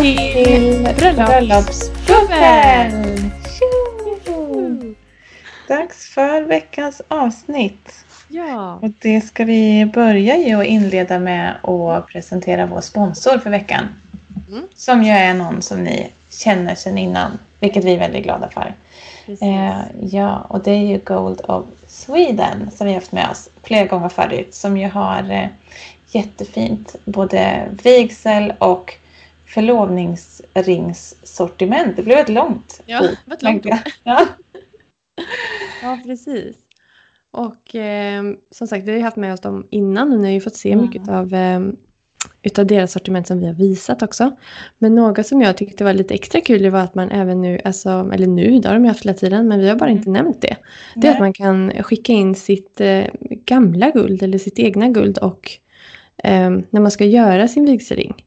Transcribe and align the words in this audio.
Till 0.00 0.88
Bröllopsbubbel! 0.98 2.92
Dags 5.68 6.08
för 6.14 6.42
veckans 6.42 7.02
avsnitt. 7.08 8.04
Ja, 8.28 8.78
Och 8.82 8.90
det 8.98 9.20
ska 9.20 9.44
vi 9.44 9.86
börja 9.86 10.36
ju 10.36 10.56
och 10.56 10.64
inleda 10.64 11.18
med 11.18 11.54
att 11.62 12.06
presentera 12.06 12.66
vår 12.66 12.80
sponsor 12.80 13.38
för 13.38 13.50
veckan. 13.50 13.88
Mm. 14.48 14.64
Som 14.74 15.02
ju 15.02 15.10
är 15.10 15.34
någon 15.34 15.62
som 15.62 15.84
ni 15.84 16.10
känner 16.30 16.74
sedan 16.74 16.98
innan, 16.98 17.38
vilket 17.58 17.84
vi 17.84 17.94
är 17.94 17.98
väldigt 17.98 18.24
glada 18.24 18.48
för. 18.48 18.74
Eh, 19.26 19.80
ja, 20.00 20.46
och 20.48 20.62
det 20.62 20.70
är 20.70 20.86
ju 20.86 20.98
Gold 20.98 21.40
of 21.48 21.64
Sweden 21.88 22.70
som 22.70 22.86
vi 22.86 22.92
har 22.92 23.00
haft 23.00 23.12
med 23.12 23.30
oss 23.30 23.48
flera 23.62 23.86
gånger 23.86 24.08
förut. 24.08 24.54
Som 24.54 24.76
ju 24.76 24.88
har 24.88 25.30
eh, 25.30 25.48
jättefint 26.12 26.96
både 27.04 27.68
vigsel 27.82 28.52
och 28.58 28.96
förlovningsringssortiment. 29.54 31.96
Det 31.96 32.02
blev 32.02 32.18
ett 32.18 32.28
långt 32.28 32.80
Ja, 32.86 33.00
ord, 33.00 33.06
det 33.10 33.16
var 33.30 33.36
ett 33.36 33.42
långt 33.42 33.64
jag. 33.64 33.78
Ja. 34.04 34.26
Ja, 35.82 35.98
precis. 36.06 36.56
Och 37.32 37.74
eh, 37.74 38.22
som 38.50 38.66
sagt, 38.66 38.84
vi 38.84 38.90
har 38.90 38.98
ju 38.98 39.04
haft 39.04 39.16
med 39.16 39.32
oss 39.32 39.40
dem 39.40 39.66
innan 39.70 40.12
och 40.12 40.18
ni 40.18 40.24
har 40.24 40.32
ju 40.32 40.40
fått 40.40 40.56
se 40.56 40.72
Mm. 40.72 40.84
mycket 40.86 41.08
av 41.08 41.34
eh, 41.34 41.60
utav 42.42 42.66
deras 42.66 42.92
sortiment 42.92 43.26
som 43.26 43.38
vi 43.38 43.46
har 43.46 43.54
visat 43.54 44.02
också. 44.02 44.36
Men 44.78 44.94
något 44.94 45.26
som 45.26 45.40
jag 45.40 45.56
tyckte 45.56 45.84
var 45.84 45.92
lite 45.94 46.14
extra 46.14 46.40
kul 46.40 46.70
var 46.70 46.80
att 46.80 46.94
man 46.94 47.10
även 47.10 47.40
nu, 47.40 47.60
alltså, 47.64 48.10
eller 48.12 48.26
nu, 48.26 48.58
det 48.60 48.68
har 48.68 48.74
de 48.74 48.84
ju 48.84 48.88
haft 48.88 49.04
hela 49.04 49.14
tiden, 49.14 49.48
men 49.48 49.60
vi 49.60 49.68
har 49.68 49.76
bara 49.76 49.86
Mm. 49.90 49.98
inte 49.98 50.10
nämnt 50.10 50.40
det. 50.42 50.56
Det 50.96 51.08
är 51.08 51.12
att 51.12 51.20
man 51.20 51.32
kan 51.32 51.72
skicka 51.82 52.12
in 52.12 52.34
sitt 52.34 52.80
eh, 52.80 53.04
gamla 53.44 53.90
guld 53.90 54.22
eller 54.22 54.38
sitt 54.38 54.58
egna 54.58 54.88
guld 54.88 55.18
och 55.18 55.50
eh, 56.24 56.50
när 56.70 56.80
man 56.80 56.90
ska 56.90 57.04
göra 57.04 57.48
sin 57.48 57.66
vigselring. 57.66 58.24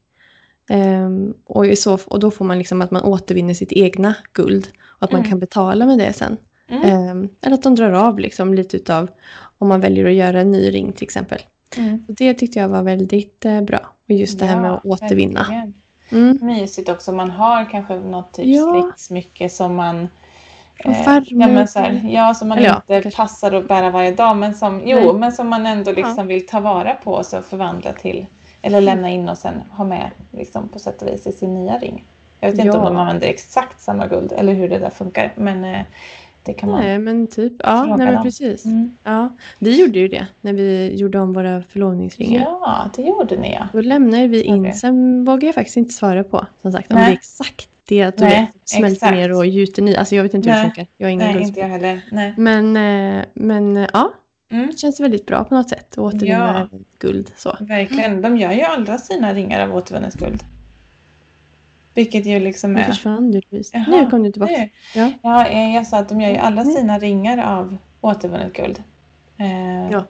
Ehm, 0.70 1.34
och, 1.44 1.66
så, 1.78 1.98
och 2.06 2.20
då 2.20 2.30
får 2.30 2.44
man 2.44 2.58
liksom 2.58 2.82
att 2.82 2.90
man 2.90 3.02
återvinner 3.02 3.54
sitt 3.54 3.72
egna 3.72 4.14
guld 4.32 4.68
och 4.84 5.02
att 5.02 5.12
man 5.12 5.20
Mm. 5.20 5.30
kan 5.30 5.38
betala 5.38 5.86
med 5.86 5.98
det 5.98 6.12
sen. 6.12 6.36
Mm. 6.68 6.82
Ehm, 6.84 7.28
eller 7.40 7.54
att 7.54 7.62
de 7.62 7.74
drar 7.74 7.92
av 7.92 8.18
liksom 8.18 8.54
lite 8.54 8.76
utav 8.76 9.08
om 9.58 9.68
man 9.68 9.80
väljer 9.80 10.04
att 10.06 10.12
göra 10.14 10.40
en 10.40 10.50
ny 10.50 10.70
ring 10.70 10.92
till 10.92 11.04
exempel. 11.04 11.38
Mm. 11.76 12.04
Så 12.06 12.12
det 12.12 12.34
tyckte 12.34 12.58
jag 12.58 12.68
var 12.68 12.82
väldigt 12.82 13.44
eh, 13.44 13.60
bra. 13.60 13.78
Och 14.08 14.10
just 14.14 14.38
det 14.38 14.44
här 14.46 14.60
med 14.60 14.70
Ja, 14.70 14.74
att 14.74 14.84
återvinna. 14.84 15.72
Mm. 16.10 16.38
Mysigt 16.42 16.88
också. 16.88 17.12
Man 17.12 17.30
har 17.30 17.70
kanske 17.70 17.94
något 18.00 18.32
typ 18.32 18.46
Ja. 18.46 18.82
släktsmycke 18.82 19.48
som 19.48 19.74
man 19.74 20.08
Och 20.84 20.90
Eh, 20.90 21.22
ja, 21.30 21.66
så 21.66 21.78
här, 21.78 22.10
ja, 22.12 22.34
som 22.34 22.48
man 22.48 22.58
Eller 22.58 22.68
ja, 22.68 22.74
inte 22.76 23.02
kanske. 23.02 23.16
passar 23.16 23.52
att 23.52 23.68
bära 23.68 23.90
varje 23.90 24.10
dag 24.12 24.36
men 24.36 24.54
som, 24.54 24.82
jo, 24.84 25.18
men 25.18 25.32
som 25.32 25.48
man 25.48 25.66
ändå 25.66 25.92
liksom 25.92 26.14
Ja. 26.18 26.22
vill 26.22 26.46
ta 26.46 26.60
vara 26.60 26.94
på 26.94 27.12
och 27.12 27.26
så 27.26 27.42
förvandla 27.42 27.92
till 27.92 28.26
eller 28.64 28.80
lämna 28.80 29.10
in 29.10 29.28
och 29.28 29.38
sen 29.38 29.54
ha 29.70 29.84
med 29.84 30.10
liksom, 30.30 30.68
på 30.68 30.78
sätt 30.78 31.02
och 31.02 31.08
vis 31.08 31.26
i 31.26 31.32
sin 31.32 31.54
nya 31.54 31.78
ring. 31.78 32.04
Jag 32.40 32.50
vet 32.50 32.58
inte 32.58 32.68
Ja. 32.68 32.78
om 32.78 32.84
de 32.84 32.96
använder 33.00 33.28
exakt 33.28 33.80
samma 33.80 34.06
guld 34.06 34.32
eller 34.32 34.52
hur 34.54 34.68
det 34.68 34.78
där 34.78 34.90
funkar 34.90 35.32
men 35.36 35.64
eh, 35.64 35.80
det 36.42 36.52
kan 36.52 36.70
man. 36.70 36.80
Nej 36.80 36.98
men 36.98 37.26
typ, 37.26 37.52
ja 37.58 37.96
nej, 37.96 38.06
men 38.06 38.22
precis. 38.22 38.64
Mm. 38.64 38.96
Ja, 39.02 39.28
vi 39.58 39.80
gjorde 39.80 39.98
ju 39.98 40.08
det 40.08 40.26
när 40.40 40.52
vi 40.52 40.94
gjorde 40.96 41.18
om 41.20 41.32
våra 41.32 41.62
förlovningsringar. 41.62 42.42
Ja, 42.42 42.90
det 42.96 43.02
gjorde 43.02 43.36
ni 43.36 43.52
ja. 43.54 43.68
Då 43.72 43.80
lämnade 43.80 44.26
vi 44.26 44.42
in, 44.42 44.60
Okej. 44.60 44.72
sen 44.72 45.24
vågar 45.24 45.48
jag 45.48 45.54
faktiskt 45.54 45.76
inte 45.76 45.94
svara 45.94 46.24
på 46.24 46.46
som 46.62 46.72
sagt 46.72 46.90
om 46.90 46.96
Nej. 46.96 47.04
det 47.04 47.10
är 47.10 47.14
exakt 47.14 47.68
det 47.88 48.02
att 48.02 48.18
du 48.18 48.24
Nej, 48.24 48.52
smälter 48.64 49.12
ner 49.12 49.36
och 49.36 49.46
gjuter 49.46 49.82
ny. 49.82 49.94
Alltså 49.94 50.14
jag 50.14 50.22
vet 50.22 50.34
inte 50.34 50.48
hur 50.50 50.56
det 50.56 50.62
Nej. 50.62 50.70
funkar. 50.70 50.86
Jag 50.96 51.06
har 51.06 51.12
ingen 51.12 51.32
Nej, 51.32 51.42
inte 51.42 51.60
jag 51.60 51.68
heller. 51.68 52.00
Nej. 52.12 52.34
Men, 52.36 52.76
eh, 52.76 53.24
men 53.34 53.76
eh, 53.76 53.88
ja, 53.92 54.12
Mm. 54.50 54.66
det 54.66 54.78
känns 54.78 55.00
väldigt 55.00 55.26
bra 55.26 55.44
på 55.44 55.54
något 55.54 55.68
sätt 55.68 55.92
att 55.92 55.98
återvinna 55.98 56.68
guld. 56.98 57.32
Så. 57.36 57.56
Verkligen. 57.60 58.22
De 58.22 58.36
gör 58.36 58.52
ju 58.52 58.62
alla 58.62 58.98
sina 58.98 59.34
ringar 59.34 59.68
av 59.68 59.74
återvunnet 59.76 60.14
guld. 60.14 60.44
Vilket 61.94 62.26
ju 62.26 62.40
liksom 62.40 62.72
Nu 62.72 62.80
är... 62.80 62.84
försvann 62.84 63.30
du. 63.30 63.40
Jaha, 63.50 63.84
Nu 63.88 64.10
kom 64.10 64.22
du 64.22 64.32
tillbaka. 64.32 64.52
nu. 64.52 64.70
Ja. 64.94 65.10
Ja, 65.22 65.48
jag 65.48 65.86
sa 65.86 65.98
att 65.98 66.08
de 66.08 66.20
gör 66.20 66.30
ju 66.30 66.36
alla 66.36 66.60
Mm. 66.62 66.74
sina 66.74 66.98
ringar 66.98 67.38
av 67.58 67.76
återvunnet 68.00 68.52
guld. 68.52 68.82
Eh, 69.36 69.90
Ja. 69.92 70.04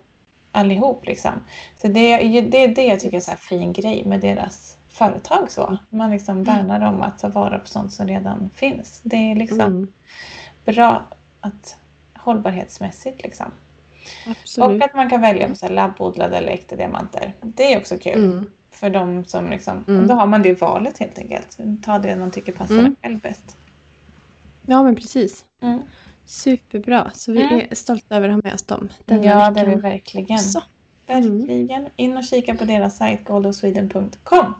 Allihop 0.53 1.07
liksom. 1.07 1.33
Så 1.83 1.89
det, 1.89 2.13
är 2.37 2.43
det 2.43 2.67
det 2.67 2.85
jag 2.85 3.01
tycker 3.01 3.17
är 3.17 3.21
så 3.21 3.31
här 3.31 3.39
fin 3.39 3.73
grej 3.73 4.05
med 4.07 4.21
deras 4.21 4.79
företag. 4.89 5.51
så. 5.51 5.79
Man 5.91 6.11
liksom 6.11 6.45
värnar 6.45 6.89
om 6.89 7.03
att 7.03 7.19
ta 7.19 7.29
vara 7.29 7.59
på 7.59 7.67
sånt 7.69 7.93
som 7.93 8.09
redan 8.09 8.51
finns. 8.55 9.01
Det 9.05 9.17
är 9.17 9.35
liksom 9.35 9.61
Mm, 9.61 9.93
bra 10.65 11.03
att 11.41 11.77
hållbarhetsmässigt 12.15 13.23
liksom. 13.23 13.53
Absolut. 14.27 14.83
Och 14.83 14.89
att 14.89 14.95
man 14.95 15.11
kan 15.11 15.21
välja 15.21 15.49
på 15.49 15.55
så 15.55 15.69
labbodlade 15.69 16.37
eller 16.37 16.49
äkta 16.53 16.77
diamanter. 16.77 17.33
Det 17.41 17.73
är 17.73 17.79
också 17.79 17.99
kul. 17.99 18.25
Mm. 18.25 18.51
För 18.71 18.91
de 18.91 19.25
som 19.25 19.51
liksom, 19.51 19.85
Mm. 19.89 20.07
då 20.07 20.15
har 20.15 20.27
man 20.27 20.43
det 20.43 20.61
valet 20.61 20.99
helt 20.99 21.19
enkelt. 21.19 21.59
Ta 21.85 21.99
det 21.99 22.17
man 22.17 22.31
tycker 22.31 22.53
passar 22.53 22.75
Mm. 22.79 22.97
själv 23.03 23.21
bäst. 23.21 23.57
Ja 24.67 24.83
men 24.83 24.97
precis. 24.97 25.45
Mm. 25.63 25.83
Superbra. 26.25 27.11
Så 27.15 27.33
vi 27.33 27.43
Mm. 27.43 27.61
är 27.71 27.75
stolta 27.75 28.17
över 28.17 28.29
att 28.29 28.35
ha 28.35 28.41
med 28.45 28.55
oss 28.55 28.63
dem. 28.63 28.89
denna 29.05 29.25
Ja, 29.25 29.51
det 29.51 29.61
är 29.61 29.67
vi 29.67 29.75
verkligen. 29.75 30.35
också. 30.37 30.63
Verkligen. 31.07 31.89
In 31.97 32.17
och 32.17 32.25
kika 32.25 32.55
på 32.55 32.65
deras 32.65 32.97
sajt 32.97 33.25
goldofsweden.com. 33.25 34.55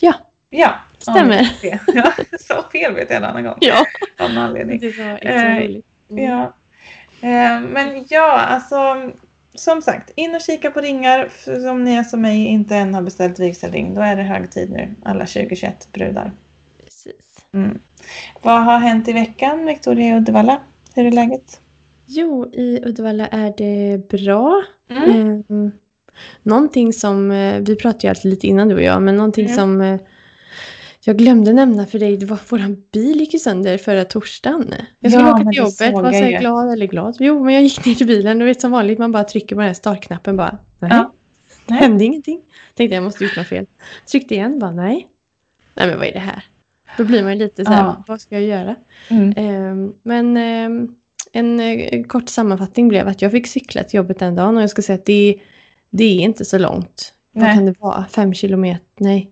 Ja, 0.00 0.12
Ja. 0.50 0.74
Stämmer. 0.98 1.48
Ja, 1.62 2.12
så 2.40 2.62
fel 2.72 2.94
vet 2.94 3.10
jag 3.10 3.16
en 3.16 3.24
annan 3.24 3.44
gång. 3.44 3.54
ja. 3.60 3.84
Av 4.20 4.30
någon 4.34 4.44
anledning. 4.44 4.78
Det 4.80 4.98
var 4.98 5.18
Eh. 5.26 5.56
Mm. 5.56 5.82
Ja. 6.08 6.54
Eh, 7.20 7.60
Men 7.60 8.04
ja, 8.08 8.32
alltså 8.32 8.76
som 9.54 9.82
sagt, 9.82 10.12
in 10.14 10.34
och 10.34 10.40
kika 10.40 10.70
på 10.70 10.80
ringar. 10.80 11.28
För 11.28 11.70
om 11.70 11.84
ni 11.84 11.94
är 11.94 12.02
som 12.02 12.20
mig 12.22 12.46
inte 12.46 12.76
än 12.76 12.94
har 12.94 13.02
beställt 13.02 13.38
vigselring, 13.38 13.94
då 13.94 14.00
är 14.00 14.16
det 14.16 14.22
hög 14.22 14.50
tid 14.50 14.70
nu. 14.70 14.94
Alla 15.02 15.26
2021 15.26 15.88
brudar. 15.92 16.32
Precis. 16.84 17.46
Mm. 17.52 17.78
Vad 18.42 18.64
har 18.64 18.78
hänt 18.78 19.08
i 19.08 19.12
veckan, 19.12 19.66
Victoria 19.66 20.08
i 20.08 20.16
Uddevalla? 20.16 20.60
Hur 20.94 21.06
är 21.06 21.10
läget? 21.10 21.60
Jo, 22.06 22.50
i 22.52 22.80
Uddevalla 22.84 23.26
är 23.26 23.54
det 23.56 24.08
bra. 24.08 24.62
Mm. 24.90 25.44
Mm. 25.50 25.72
Någonting 26.42 26.92
som, 26.92 27.30
eh, 27.30 27.60
vi 27.60 27.76
pratade 27.76 28.06
ju 28.06 28.08
alltid 28.08 28.30
lite 28.30 28.46
innan 28.46 28.68
du 28.68 28.74
och 28.74 28.82
jag, 28.82 29.02
men 29.02 29.16
någonting 29.16 29.44
Mm. 29.44 29.56
som 29.56 29.80
eh, 29.80 30.00
jag 31.06 31.16
glömde 31.18 31.52
nämna 31.52 31.86
för 31.86 31.98
dig, 31.98 32.16
det 32.16 32.26
var 32.26 32.38
våran 32.48 32.82
bil 32.92 33.20
gick 33.20 33.32
ju 33.32 33.38
sönder 33.38 33.78
förra 33.78 34.04
torsdagen. 34.04 34.74
Jag 35.00 35.12
skulle 35.12 35.26
Ja, 35.28 35.34
åka 35.34 35.50
till 35.50 35.58
jobbet, 35.58 35.92
var 36.02 36.12
så 36.12 36.24
jag 36.24 36.40
glad 36.40 36.72
eller 36.72 36.86
glad. 36.86 37.16
Jo, 37.20 37.44
men 37.44 37.54
jag 37.54 37.62
gick 37.62 37.86
ner 37.86 37.94
till 37.94 38.06
bilen 38.06 38.42
och 38.42 38.48
vet 38.48 38.60
som 38.60 38.70
vanligt, 38.70 38.98
man 38.98 39.12
bara 39.12 39.24
trycker 39.24 39.56
på 39.56 39.60
den 39.60 39.66
här 39.66 39.74
startknappen 39.74 40.36
bara. 40.36 40.58
Nej, 40.78 40.90
Ja. 40.94 41.12
Nej. 41.66 41.78
hände 41.80 42.04
ingenting. 42.04 42.40
Tänkte 42.74 42.94
jag 42.94 43.04
måste 43.04 43.24
gjort 43.24 43.36
något 43.36 43.46
fel. 43.46 43.66
Tryckte 44.10 44.34
igen, 44.34 44.58
bara 44.58 44.70
nej. 44.70 45.08
Nej 45.74 45.86
men 45.88 45.98
vad 45.98 46.06
är 46.08 46.12
det 46.12 46.18
här? 46.18 46.44
Då 46.96 47.04
blir 47.04 47.22
man 47.22 47.32
ju 47.32 47.38
lite 47.38 47.64
så 47.64 47.70
här, 47.70 47.84
Ja. 47.84 48.04
vad 48.06 48.20
ska 48.20 48.34
jag 48.40 48.44
göra? 48.44 48.74
Mm. 49.08 49.32
Ehm, 49.36 49.92
men 50.02 50.36
ehm, 50.36 50.94
en 51.32 51.60
eh, 51.60 52.02
kort 52.04 52.28
sammanfattning 52.28 52.88
blev 52.88 53.08
att 53.08 53.22
jag 53.22 53.32
fick 53.32 53.46
cykla 53.46 53.82
till 53.82 53.96
jobbet 53.96 54.18
den 54.18 54.34
dagen 54.34 54.56
och 54.56 54.62
jag 54.62 54.70
ska 54.70 54.82
säga 54.82 54.94
att 54.98 55.04
det, 55.04 55.40
det 55.90 56.04
är 56.04 56.20
inte 56.20 56.44
så 56.44 56.58
långt. 56.58 57.12
Vad 57.32 57.44
Nej. 57.44 57.54
kan 57.54 57.66
det 57.66 57.74
vara? 57.80 58.04
Fem 58.10 58.34
kilometer? 58.34 58.84
Nej. 59.00 59.30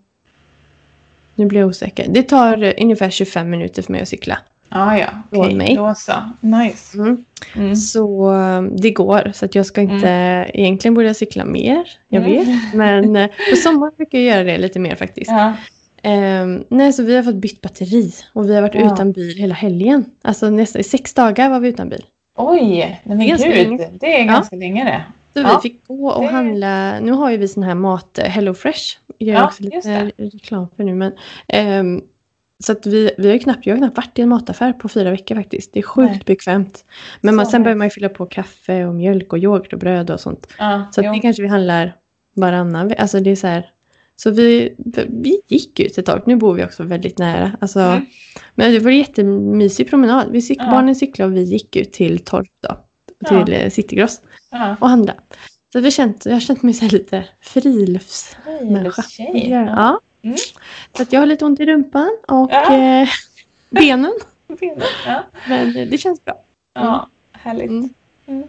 Nu 1.34 1.46
blir 1.46 1.60
jag 1.60 1.68
osäker. 1.68 2.06
Det 2.08 2.22
tar 2.22 2.74
ungefär 2.82 3.10
25 3.10 3.50
minuter 3.50 3.82
för 3.82 3.92
mig 3.92 4.02
att 4.02 4.08
cykla. 4.08 4.38
Ah, 4.68 4.96
ja, 4.96 5.06
okej. 5.32 5.54
mig. 5.54 5.74
Då 5.76 5.94
så. 5.96 6.12
Nice. 6.40 6.98
Mm. 6.98 7.24
Mm. 7.56 7.76
Så 7.76 8.34
eh, 8.34 8.62
det 8.62 8.90
går. 8.90 9.32
Så 9.34 9.44
att 9.44 9.54
jag 9.54 9.66
ska 9.66 9.80
inte... 9.80 10.08
Egentligen 10.54 10.94
borde 10.94 11.06
jag 11.06 11.16
cykla 11.16 11.44
mer. 11.44 11.84
Jag 12.08 12.22
Mm. 12.24 12.32
vet. 12.46 12.74
Men 12.74 13.16
eh, 13.16 13.26
på 13.50 13.56
sommaren 13.56 13.92
brukar 13.96 14.18
jag 14.18 14.26
göra 14.36 14.44
det 14.44 14.58
lite 14.58 14.78
mer 14.78 14.94
faktiskt. 14.96 15.30
Ja. 15.30 15.52
Ehm, 16.02 16.64
nej, 16.68 16.92
så 16.92 17.02
vi 17.02 17.16
har 17.16 17.22
fått 17.22 17.34
bytt 17.34 17.60
batteri. 17.60 18.12
Och 18.32 18.48
vi 18.50 18.54
har 18.54 18.62
varit 18.62 18.74
Ja. 18.74 18.92
utan 18.94 19.12
bil 19.12 19.36
hela 19.38 19.54
helgen. 19.54 20.04
Alltså 20.22 20.50
nästan 20.50 20.80
i 20.80 20.84
sex 20.84 21.14
dagar 21.14 21.50
var 21.50 21.60
vi 21.60 21.68
utan 21.68 21.88
bil. 21.88 22.04
Oj, 22.36 23.00
men 23.04 23.18
Det 23.18 23.24
är 23.30 23.64
gud. 23.68 23.80
Det 24.00 24.14
är 24.14 24.26
Ja. 24.26 24.32
ganska 24.32 24.56
länge 24.56 24.84
det. 24.84 25.02
Så 25.34 25.40
Ja, 25.48 25.60
vi 25.62 25.70
fick 25.70 25.86
gå 25.86 26.08
och 26.08 26.24
handla. 26.24 27.00
Nu 27.00 27.12
har 27.12 27.30
ju 27.30 27.36
vi 27.36 27.48
sån 27.48 27.62
här 27.62 27.74
mat, 27.74 28.18
eh, 28.18 28.24
Hello 28.24 28.54
Fresh. 28.54 28.98
Gör 29.18 29.32
jag 29.34 29.42
Ja, 29.42 29.46
också 29.46 29.62
lite 29.62 30.12
reklam 30.16 30.66
för 30.76 30.84
nu. 30.84 30.94
Men, 30.94 31.12
ehm, 31.48 32.02
så 32.64 32.72
att 32.72 32.86
vi, 32.86 33.10
vi 33.18 33.30
har 33.30 33.38
knappt, 33.38 33.66
jag 33.66 33.74
har 33.74 33.78
knappt 33.78 33.96
varit 33.96 34.18
i 34.18 34.22
en 34.22 34.28
mataffär 34.28 34.72
på 34.72 34.88
fyra 34.88 35.10
veckor 35.10 35.34
faktiskt. 35.34 35.72
Det 35.72 35.78
är 35.78 35.82
sjukt 35.82 36.10
Nej. 36.10 36.22
bekvämt. 36.26 36.84
Men 37.20 37.34
man, 37.36 37.44
Så 37.46 37.50
sen 37.50 37.62
behöver 37.62 37.78
man 37.78 37.86
ju 37.86 37.90
fylla 37.90 38.08
på 38.08 38.26
kaffe 38.26 38.84
och 38.86 38.94
mjölk 38.94 39.32
och 39.32 39.38
yoghurt 39.38 39.72
och 39.72 39.78
bröd 39.78 40.10
och 40.10 40.20
sånt. 40.20 40.46
Ja, 40.58 40.84
Så 40.92 41.00
att 41.06 41.14
det 41.14 41.20
kanske 41.20 41.42
vi 41.42 41.48
handlar 41.48 41.96
varannan 42.34 42.92
Alltså 42.98 43.20
det 43.20 43.30
är 43.30 43.36
så 43.36 43.46
här. 43.46 43.70
Så 44.16 44.30
vi, 44.30 44.74
vi 45.08 45.40
gick 45.48 45.80
ut 45.80 45.98
ett 45.98 46.06
tag. 46.06 46.22
Nu 46.26 46.36
bor 46.36 46.54
vi 46.54 46.64
också 46.64 46.82
väldigt 46.82 47.18
nära. 47.18 47.56
Alltså, 47.60 47.80
Mm. 47.80 48.06
Men 48.54 48.72
det 48.72 48.78
var 48.78 48.90
en 48.90 48.98
jättemysig 48.98 49.90
promenad. 49.90 50.30
Vi 50.30 50.42
cyk, 50.42 50.58
Ja. 50.60 50.70
Barnen 50.70 50.94
cyklade 50.96 51.30
och 51.32 51.36
vi 51.36 51.42
gick 51.42 51.76
ut 51.76 51.92
till 51.92 52.24
Torp 52.24 52.48
då. 52.60 52.76
Till 53.28 53.52
ja. 53.62 53.70
Citygross 53.70 54.20
Ja. 54.50 54.76
och 54.80 54.88
handla. 54.88 55.14
Så 55.74 55.80
vi 55.80 55.90
känt, 55.90 56.26
jag 56.26 56.32
har 56.32 56.40
känt 56.40 56.62
mig 56.62 56.74
så 56.74 56.84
lite 56.84 57.24
friluftsmänniska. 57.42 59.02
Frilufttjej. 59.02 59.50
Ja. 59.50 59.60
Ja. 59.66 60.00
Mm. 60.22 60.36
Så 60.96 61.02
att 61.02 61.12
jag 61.12 61.20
har 61.20 61.26
lite 61.26 61.44
ont 61.44 61.60
i 61.60 61.66
rumpan 61.66 62.10
och 62.28 62.48
Ja. 62.52 62.74
eh, 62.74 63.08
benen. 63.70 64.12
Ja. 65.06 65.24
Men 65.48 65.72
det 65.90 65.98
känns 65.98 66.24
bra. 66.24 66.34
ja, 66.74 67.08
härligt. 67.32 67.68
Mm. 67.70 67.88
Mm. 68.26 68.42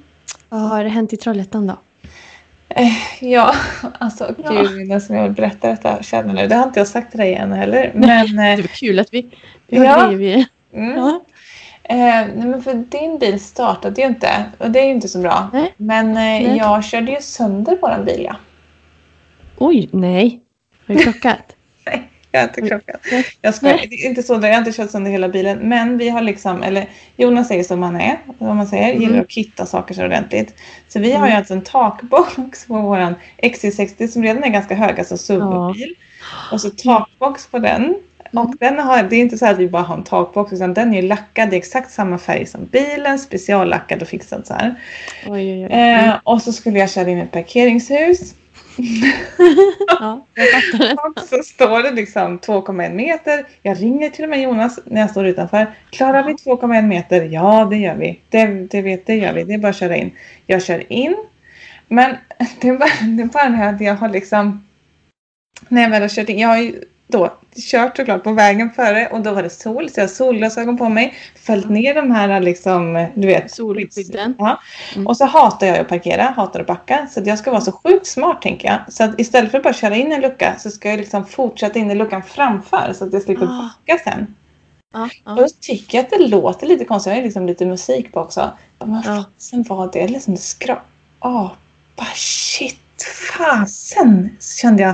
Vad 0.49 0.61
har 0.61 0.83
hänt 0.85 1.13
i 1.13 1.17
Trollhättan 1.17 1.67
då? 1.67 1.77
Eh, 2.69 3.23
ja, 3.23 3.55
alltså 3.99 4.35
Ja. 4.43 4.51
gud, 4.51 4.89
det 4.89 5.01
som 5.01 5.15
jag 5.15 5.23
vill 5.23 5.31
berätta 5.31 5.67
detta 5.69 6.03
känner 6.03 6.33
nu. 6.33 6.47
Det 6.47 6.55
har 6.55 6.63
inte 6.63 6.79
jag 6.79 6.87
sagt 6.87 7.11
till 7.11 7.19
dig 7.19 7.33
än 7.33 7.51
heller. 7.51 7.91
Men, 7.95 8.35
Det 8.35 8.43
eh, 8.51 8.57
var 8.57 8.67
kul 8.67 8.99
att 8.99 9.13
vi, 9.13 9.21
vi 9.67 9.77
Ja. 9.77 10.07
vi... 10.07 10.47
mm, 10.73 10.97
Ja. 10.97 11.21
Eh, 11.89 12.27
nej, 12.35 12.47
men 12.47 12.63
för 12.63 12.73
din 12.73 13.19
bil 13.19 13.39
startade 13.39 14.01
ju 14.01 14.07
inte 14.07 14.45
och 14.57 14.71
det 14.71 14.79
är 14.79 14.85
ju 14.85 14.91
inte 14.91 15.07
så 15.07 15.19
bra. 15.19 15.49
Nej. 15.53 15.73
Men 15.77 16.07
eh, 16.07 16.13
Nej. 16.13 16.57
jag 16.57 16.83
körde 16.85 17.11
ju 17.11 17.21
sönder 17.21 17.77
våran 17.81 18.05
bil 18.05 18.21
ja. 18.23 18.35
Oj, 19.57 19.89
nej. 19.91 20.41
Har 20.87 20.95
du 20.95 21.03
krockat? 21.03 21.55
Nej, 21.85 22.09
jag 22.31 22.39
har 22.41 22.47
inte 22.47 22.61
krockat. 22.61 23.01
Jag 23.41 23.63
är 23.73 24.05
inte 24.05 24.23
så, 24.23 24.33
jag 24.33 24.41
har 24.41 24.57
inte 24.57 24.71
kört 24.71 24.89
sönder 24.91 25.11
hela 25.11 25.29
bilen. 25.29 25.57
Men 25.57 25.97
vi 25.97 26.09
har 26.09 26.21
liksom, 26.21 26.63
eller 26.63 26.89
Jonas 27.17 27.51
är 27.51 27.63
som 27.63 27.83
han 27.83 27.95
är, 27.95 28.17
vad 28.37 28.55
man 28.55 28.67
säger, 28.67 28.89
Mm. 28.91 29.01
gillar 29.01 29.21
att 29.21 29.31
kitta 29.31 29.65
saker 29.65 29.93
så 29.93 30.05
ordentligt. 30.05 30.55
Så 30.87 30.99
vi 30.99 31.11
har 31.11 31.25
ju 31.25 31.31
Mm. 31.31 31.37
alltså 31.37 31.53
en 31.53 31.63
takbox 31.63 32.67
på 32.67 32.81
våran 32.81 33.15
XC60 33.37 34.07
som 34.07 34.23
redan 34.23 34.43
är 34.43 34.49
ganska 34.49 34.75
hög, 34.75 34.99
alltså 34.99 35.17
SUV-bil. 35.17 35.95
Och 36.51 36.61
så 36.61 36.69
takbox 36.69 37.47
på 37.47 37.59
den. 37.59 37.95
Och 38.37 38.45
Mm. 38.45 38.57
den 38.59 38.79
har, 38.79 39.03
det 39.03 39.15
är 39.15 39.19
inte 39.19 39.37
så 39.37 39.45
att 39.45 39.57
vi 39.57 39.69
bara 39.69 39.83
har 39.83 39.97
en 39.97 40.03
takbox 40.03 40.53
utan 40.53 40.73
den 40.73 40.93
är 40.93 41.01
lackad 41.01 41.53
i 41.53 41.57
exakt 41.57 41.91
samma 41.91 42.17
färg 42.17 42.45
som 42.45 42.65
bilen, 42.65 43.19
speciallackad 43.19 44.01
och 44.01 44.07
fixad 44.07 44.47
så 44.47 44.53
här. 44.53 44.75
Oj, 45.27 45.53
oj, 45.53 45.65
oj. 45.65 45.73
Eh, 45.73 46.13
och 46.23 46.41
så 46.41 46.53
skulle 46.53 46.79
jag 46.79 46.89
köra 46.89 47.09
in 47.09 47.17
ett 47.19 47.31
parkeringshus. 47.31 48.35
Ja. 49.87 50.25
Och 50.97 51.23
så 51.29 51.43
står 51.43 51.83
det 51.83 51.91
liksom 51.91 52.39
2,1 52.39 52.93
meter. 52.93 53.45
Jag 53.61 53.81
ringer 53.81 54.09
till 54.09 54.23
och 54.23 54.29
med 54.29 54.41
Jonas 54.41 54.79
när 54.85 55.01
jag 55.01 55.09
står 55.09 55.25
utanför. 55.25 55.67
Klarar 55.89 56.23
vi 56.23 56.33
2,1 56.33 56.81
meter? 56.81 57.21
Ja, 57.31 57.67
det 57.69 57.77
gör 57.77 57.95
vi. 57.95 58.19
Det, 58.29 58.45
det, 58.45 58.81
vet, 58.81 59.05
det 59.05 59.15
gör 59.15 59.33
vi. 59.33 59.43
Det 59.43 59.53
är 59.53 59.57
bara 59.57 59.69
att 59.69 59.75
köra 59.77 59.95
in. 59.95 60.11
Jag 60.45 60.63
kör 60.63 60.91
in. 60.93 61.15
Men 61.87 62.15
det 62.61 62.67
är 62.67 62.77
bara 62.77 62.89
det, 63.17 63.23
är 63.23 63.25
bara 63.27 63.49
det 63.49 63.55
här 63.55 63.73
att 63.73 63.81
jag 63.81 63.95
har 63.95 64.09
liksom... 64.09 64.67
När 65.69 65.81
jag 65.81 65.89
väl 65.89 66.01
har 66.01 66.09
kört 66.09 66.29
in. 66.29 66.39
Jag 66.39 66.49
har 66.49 66.57
ju 66.57 66.81
då 67.07 67.33
kört 67.71 67.97
såklart 67.97 68.23
på 68.23 68.31
vägen 68.31 68.71
före 68.71 69.07
och 69.07 69.21
då 69.21 69.33
var 69.33 69.43
det 69.43 69.49
sol. 69.49 69.89
Så 69.89 69.99
jag 69.99 70.03
har 70.03 70.07
solglasögon 70.07 70.77
på 70.77 70.89
mig. 70.89 71.13
Följt 71.45 71.69
ner 71.69 71.95
de 71.95 72.11
här 72.11 72.39
liksom, 72.41 73.07
du 73.15 73.27
vet. 73.27 73.51
Solskydden. 73.51 74.35
Ja. 74.37 74.59
Mm. 74.95 75.07
Och 75.07 75.17
så 75.17 75.25
hatar 75.25 75.67
jag 75.67 75.77
att 75.77 75.87
parkera, 75.87 76.23
hatar 76.23 76.59
att 76.59 76.67
backa. 76.67 77.07
Så 77.11 77.19
att 77.19 77.27
jag 77.27 77.39
ska 77.39 77.51
vara 77.51 77.61
så 77.61 77.71
sjukt 77.71 78.07
smart 78.07 78.41
tänker 78.41 78.67
jag. 78.67 78.93
Så 78.93 79.03
att 79.03 79.19
istället 79.19 79.51
för 79.51 79.57
att 79.57 79.63
bara 79.63 79.73
köra 79.73 79.95
in 79.95 80.11
en 80.11 80.21
lucka 80.21 80.55
så 80.59 80.69
ska 80.69 80.89
jag 80.89 80.99
liksom 80.99 81.25
fortsätta 81.25 81.79
in 81.79 81.91
i 81.91 81.95
luckan 81.95 82.23
framför 82.23 82.93
så 82.95 83.05
att 83.05 83.13
jag 83.13 83.21
slipper 83.21 83.45
Ah. 83.45 83.69
backa 83.87 84.03
sen. 84.03 84.35
Ja, 84.93 85.03
Och 85.03 85.09
ja. 85.25 85.31
då 85.35 85.47
tycker 85.61 85.97
jag 85.97 86.05
att 86.05 86.11
det 86.11 86.27
låter 86.27 86.67
lite 86.67 86.85
konstigt. 86.85 87.11
Jag 87.11 87.17
har 87.17 87.23
liksom 87.23 87.45
lite 87.45 87.65
musik 87.65 88.11
på 88.13 88.19
också. 88.19 88.51
Men 88.79 88.91
vad 88.91 89.05
Ja. 89.05 89.25
fasen 89.37 89.63
var 89.63 89.89
det? 89.93 90.07
Liksom 90.07 90.33
det 90.33 90.39
skra... 90.41 90.81
Apa, 91.19 92.05
shit, 92.15 92.79
fasen! 93.37 94.37
Så 94.39 94.57
kände 94.59 94.83
jag. 94.83 94.93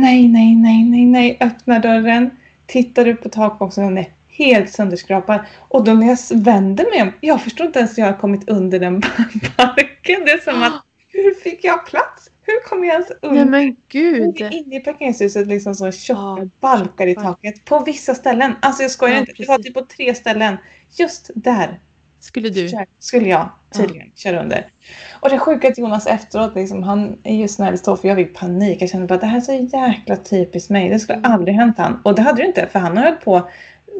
Nej, 0.00 0.28
nej, 0.28 0.56
nej, 0.56 0.84
nej, 0.84 1.06
nej. 1.06 1.36
Öppnar 1.40 1.80
dörren. 1.80 2.30
Tittar 2.66 3.08
upp 3.08 3.22
på 3.22 3.28
takboxen 3.28 3.84
och 3.84 3.90
den 3.90 3.98
är 3.98 4.10
helt 4.28 4.70
sönderskrapad. 4.70 5.40
Och 5.58 5.84
då 5.84 5.92
när 5.92 6.06
jag 6.06 6.18
vänder 6.38 6.84
mig 6.90 7.02
om. 7.02 7.12
Jag 7.20 7.42
förstår 7.42 7.66
inte 7.66 7.78
ens 7.78 7.98
hur 7.98 8.02
jag 8.02 8.12
har 8.12 8.18
kommit 8.18 8.48
under 8.48 8.78
den 8.78 9.00
balken. 9.56 10.24
Det 10.24 10.30
är 10.30 10.52
som 10.52 10.62
att. 10.62 10.82
Hur 11.08 11.34
fick 11.34 11.64
jag 11.64 11.86
plats? 11.86 12.30
Hur 12.42 12.68
kom 12.68 12.84
jag 12.84 12.92
ens 12.92 13.08
Nej 13.08 13.18
under? 13.22 13.44
men 13.44 13.76
gud. 13.88 14.40
Inne 14.40 14.76
i 14.76 14.80
parkeringshuset 14.80 15.46
liksom 15.46 15.74
så 15.74 15.92
tjocka 15.92 16.50
balkar 16.60 17.06
i 17.06 17.14
taket. 17.14 17.64
På 17.64 17.78
vissa 17.78 18.14
ställen. 18.14 18.52
Alltså 18.62 18.82
jag 18.82 18.90
skojar 18.90 19.14
Ja, 19.14 19.20
inte. 19.20 19.32
Det 19.36 19.48
var 19.48 19.58
typ 19.58 19.74
på 19.74 19.86
tre 19.86 20.14
ställen. 20.14 20.56
Just 20.96 21.30
där 21.34 21.78
Skulle 22.22 22.48
du? 22.48 22.70
skulle 22.98 23.28
jag 23.28 23.48
tydligen 23.76 24.10
köra 24.14 24.42
under. 24.42 24.66
Och 25.20 25.28
det 25.30 25.38
sjuka 25.38 25.68
att 25.68 25.78
Jonas 25.78 26.06
efteråt, 26.06 26.54
liksom, 26.54 26.82
han 26.82 27.18
är 27.22 27.36
ju 27.36 27.48
snäll 27.48 27.78
så 27.78 27.96
för 27.96 28.08
jag 28.08 28.16
fick 28.16 28.34
panik. 28.36 28.82
Jag 28.82 28.90
kände 28.90 29.06
bara 29.06 29.14
att 29.14 29.20
det 29.20 29.26
här 29.26 29.36
är 29.36 29.40
så 29.40 29.76
jäkla 29.76 30.16
typiskt 30.16 30.70
mig. 30.70 30.88
Det 30.88 30.98
skulle 30.98 31.18
Mm. 31.18 31.32
aldrig 31.32 31.54
hänt 31.56 31.78
han. 31.78 32.00
Och 32.04 32.14
det 32.14 32.22
hade 32.22 32.42
det 32.42 32.46
inte 32.46 32.66
för 32.72 32.78
han 32.78 32.96
höll 32.96 33.12
på 33.14 33.48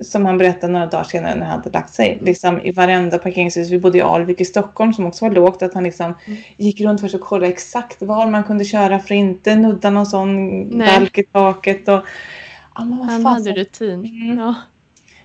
som 0.03 0.27
han 0.27 0.39
berättade 0.39 0.73
några 0.73 0.87
dagar 0.87 1.05
senare 1.05 1.35
när 1.35 1.47
han 1.47 1.59
hade 1.59 1.71
lagt 1.71 1.95
sig. 1.95 2.19
Liksom, 2.23 2.61
I 2.61 2.71
varenda 2.73 3.19
parkeringshus. 3.19 3.71
Vi 3.71 3.79
bodde 3.79 3.99
i 3.99 4.03
Alvik 4.03 4.41
i 4.41 4.45
Stockholm 4.45 4.93
som 4.95 5.07
också 5.07 5.25
var 5.25 5.33
lågt. 5.35 5.63
Att 5.63 5.75
han 5.75 5.85
liksom 5.85 6.15
Mm. 6.27 6.39
gick 6.57 6.81
runt 6.81 7.01
för 7.01 7.17
att 7.17 7.21
kolla 7.21 7.47
exakt 7.47 8.03
var 8.03 8.27
man 8.27 8.45
kunde 8.45 8.65
köra 8.65 8.99
för 8.99 9.15
att 9.15 9.19
inte 9.19 9.57
nudda 9.57 9.91
någon 9.91 10.07
sån 10.07 10.61
Nej. 10.63 10.87
balk 10.99 11.19
i 11.19 11.23
taket. 11.23 11.89
Och, 11.89 11.95
ja, 11.95 12.03
vad 12.75 12.87
Han 13.09 13.27
hade 13.27 13.53
rutin. 13.53 14.05
Mm. 14.05 14.39
Ja. 14.39 14.55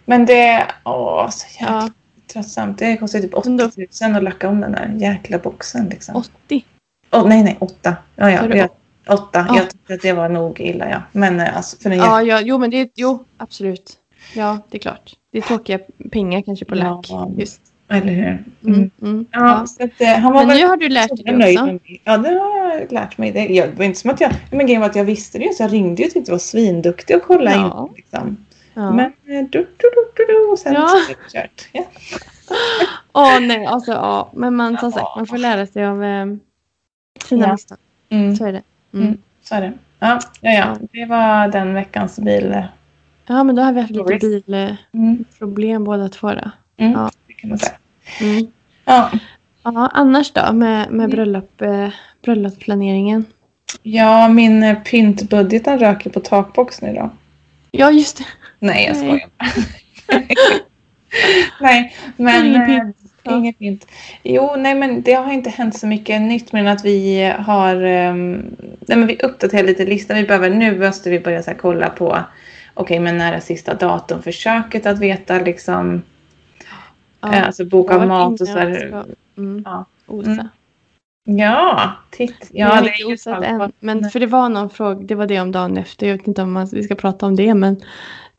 Men 0.06 0.26
det, 0.26 0.66
åh 0.84 1.30
så 1.30 1.48
jäkla 1.60 1.68
ja. 1.76 1.90
Tröttsamt. 2.34 2.78
Det 2.78 2.98
kostar 2.98 3.20
typ 3.20 3.34
80 3.34 3.50
Men 3.50 3.58
då- 3.58 3.72
000 4.08 4.16
att 4.16 4.24
lacka 4.24 4.50
om 4.50 4.62
den 4.62 4.72
där 4.72 4.94
jäkla 4.98 5.38
boxen. 5.38 5.90
Liksom. 5.90 6.16
80. 6.16 6.66
Åh, 7.12 7.28
nej, 7.28 7.44
nej, 7.44 7.58
åtta. 7.60 7.96
Ja, 8.16 8.32
ja, 8.32 8.56
jag, 8.56 8.70
åtta. 9.10 9.46
Ja. 9.50 9.56
Jag 9.58 9.70
tyckte 9.70 9.94
att 9.94 10.02
det 10.02 10.14
var 10.14 10.30
nog 10.30 10.60
illa, 10.60 10.90
ja. 10.90 11.02
Men 11.12 11.40
eh, 11.40 11.58
alltså, 11.58 11.78
för 11.78 11.90
den 11.90 12.00
Ja, 12.00 12.22
ja, 12.22 12.42
jo 12.42 12.58
men 12.58 12.70
det 12.70 12.90
jo 12.96 13.24
absolut. 13.38 13.94
Ja, 14.36 14.58
det 14.70 14.78
är 14.78 14.80
klart. 14.80 15.14
Det 15.32 15.38
är 15.38 15.42
tråkiga 15.42 15.80
pengar 16.12 16.42
kanske 16.42 16.66
på 16.66 16.76
lack. 16.76 17.08
Ja. 17.10 17.32
Just. 17.38 17.62
Eller 17.90 18.14
hur? 18.14 18.24
Mm. 18.28 18.46
Mm. 18.66 18.92
Mm. 19.02 19.26
Ja, 19.32 19.40
Ja. 19.60 19.66
Så 19.68 19.84
att, 19.84 20.02
eh, 20.02 20.08
han 20.08 20.34
var 20.34 20.46
Men 20.46 20.58
nu 20.58 20.66
har 20.66 20.78
du 20.78 20.90
lärt 20.90 21.26
dig 21.26 21.36
nöjd 21.36 21.60
också. 21.60 21.78
Ja, 22.04 22.18
det 22.18 22.30
har 22.30 22.74
jag 22.80 22.92
lärt 22.92 23.18
mig. 23.18 23.32
Det, 23.32 23.46
jag, 23.46 23.70
det 23.70 23.76
var 23.76 23.86
inte 23.86 24.00
som 24.00 24.10
att 24.10 24.22
jag... 24.22 24.32
Men 24.52 24.66
grejen 24.66 24.82
var 24.82 24.90
att 24.90 24.96
jag 24.96 25.06
visste 25.06 25.40
det 25.40 25.56
så 25.56 25.64
jag 25.64 25.74
ringde 25.74 26.02
ju 26.02 26.08
och 26.08 26.14
tyckte 26.14 26.32
det 26.32 26.34
var 26.34 26.40
svinduktig 26.40 27.14
att 27.14 27.24
kolla 27.24 27.52
Ja. 27.52 27.88
in. 27.90 27.96
Liksom. 27.96 28.46
Ja. 28.78 28.92
Men 28.92 29.06
eh, 29.06 29.12
du, 29.26 29.44
du, 29.50 29.68
du, 29.78 29.90
du, 30.16 30.26
du, 30.26 30.46
och 30.52 30.60
sen 30.60 30.74
Ja. 30.74 30.88
så 30.88 30.98
är 30.98 31.08
det 31.08 31.32
kört. 31.42 31.68
Ja. 31.72 31.84
Åh 33.14 33.40
nej, 33.40 33.66
alltså 33.66 33.92
ja. 33.92 34.30
Men 34.34 34.56
man 34.56 34.78
som 34.78 34.92
sagt, 34.92 35.16
man 35.16 35.28
får 35.28 35.38
lära 35.38 35.66
sig 35.68 35.86
av 35.86 36.04
eh, 36.04 36.26
sina 37.26 37.46
Ja. 37.46 37.52
misstag. 37.52 37.78
Mm, 38.10 38.36
Så 38.36 38.46
är 38.46 38.52
det. 38.54 38.62
Mm. 38.94 39.06
Mm. 39.08 39.22
så 39.44 39.56
är 39.56 39.62
det. 39.62 39.74
Ja, 40.00 40.20
ja, 40.42 40.52
ja, 40.52 40.78
det 40.92 41.06
var 41.06 41.48
den 41.48 41.74
veckans 41.74 42.20
bil. 42.20 42.64
Ja, 43.28 43.44
men 43.44 43.56
då 43.56 43.62
har 43.62 43.74
vi 43.74 43.82
haft 43.82 43.94
lite 43.94 44.06
bilproblem 44.92 45.72
Mm, 45.76 45.84
båda 45.84 46.10
två 46.10 46.28
då. 46.34 46.52
mm, 46.78 46.92
Ja. 46.92 47.12
det 47.28 47.34
kan 47.34 47.50
man 47.50 47.60
säga. 47.60 47.78
Mm. 48.22 48.52
Ja. 48.86 49.12
Ja, 49.64 49.90
annars 49.94 50.32
då 50.32 50.42
med, 50.42 50.92
med 50.92 51.06
Mm. 51.06 51.10
bröllop, 51.10 51.62
eh, 51.62 51.90
bröllopsplaneringen? 52.22 53.26
ja, 53.84 54.28
min 54.28 54.64
eh, 54.64 54.80
pyntbudgeten 54.84 55.80
röker 55.80 56.10
på 56.10 56.20
takbox 56.20 56.82
nu 56.82 56.94
då. 56.94 57.10
Ja, 57.72 57.92
just 57.92 58.18
det. 58.18 58.26
Nej, 58.60 58.86
jag 58.86 58.98
skojar. 58.98 59.30
nej, 61.62 61.96
men... 62.18 62.46
Ingen 62.46 62.62
eh. 62.70 62.88
Ja. 63.24 63.38
Inget 63.38 63.60
pynt. 63.60 63.88
Jo, 64.24 64.56
nej 64.58 64.76
men 64.76 65.02
det 65.02 65.14
har 65.14 65.32
inte 65.34 65.50
hänt 65.50 65.80
så 65.80 65.88
mycket 65.88 66.22
nytt 66.22 66.54
men 66.54 66.68
att 66.68 66.86
vi 66.86 67.34
har... 67.40 67.76
ehm, 67.76 68.56
nej 68.88 68.98
men 68.98 69.08
vi 69.08 69.20
uppdaterar 69.24 69.64
lite 69.64 69.86
listan. 69.86 70.18
Vi 70.18 70.24
behöver, 70.24 70.50
nu 70.50 70.80
måste 70.80 71.10
vi 71.10 71.20
börja 71.20 71.44
så 71.44 71.52
kolla 71.54 71.90
på 71.90 72.24
okej, 72.74 73.00
men 73.00 73.18
när 73.18 73.34
är 73.34 73.40
sista 73.40 73.74
datum 73.74 74.22
för 74.22 74.32
köket 74.32 74.86
att 74.86 75.00
veta 75.00 75.40
liksom. 75.40 76.02
Ja. 77.22 77.34
eh, 77.34 77.46
alltså 77.46 77.66
boka 77.66 78.06
mat 78.06 78.42
och 78.42 78.48
så 78.48 78.58
här. 78.58 79.04
mm, 79.38 79.64
Ja. 79.66 79.86
Mm. 80.10 80.48
Ja, 81.30 81.92
titt. 82.10 82.36
Ja, 82.52 82.68
Ja, 82.68 82.76
jag 82.76 82.84
det 82.84 82.90
är 82.90 83.10
ju 83.10 83.18
sant. 83.18 83.46
än. 83.46 83.72
Men 83.80 84.10
för 84.10 84.20
det 84.20 84.26
var 84.26 84.50
någon 84.50 84.70
fråga, 84.70 85.02
det 85.08 85.16
var 85.16 85.28
det 85.28 85.40
om 85.40 85.52
dagen 85.52 85.78
efter. 85.78 86.08
Jag 86.08 86.18
vet 86.18 86.28
inte 86.28 86.42
om 86.42 86.52
man, 86.52 86.68
vi 86.72 86.84
ska 86.84 86.96
prata 86.96 87.26
om 87.26 87.36
det, 87.36 87.54
men 87.54 87.82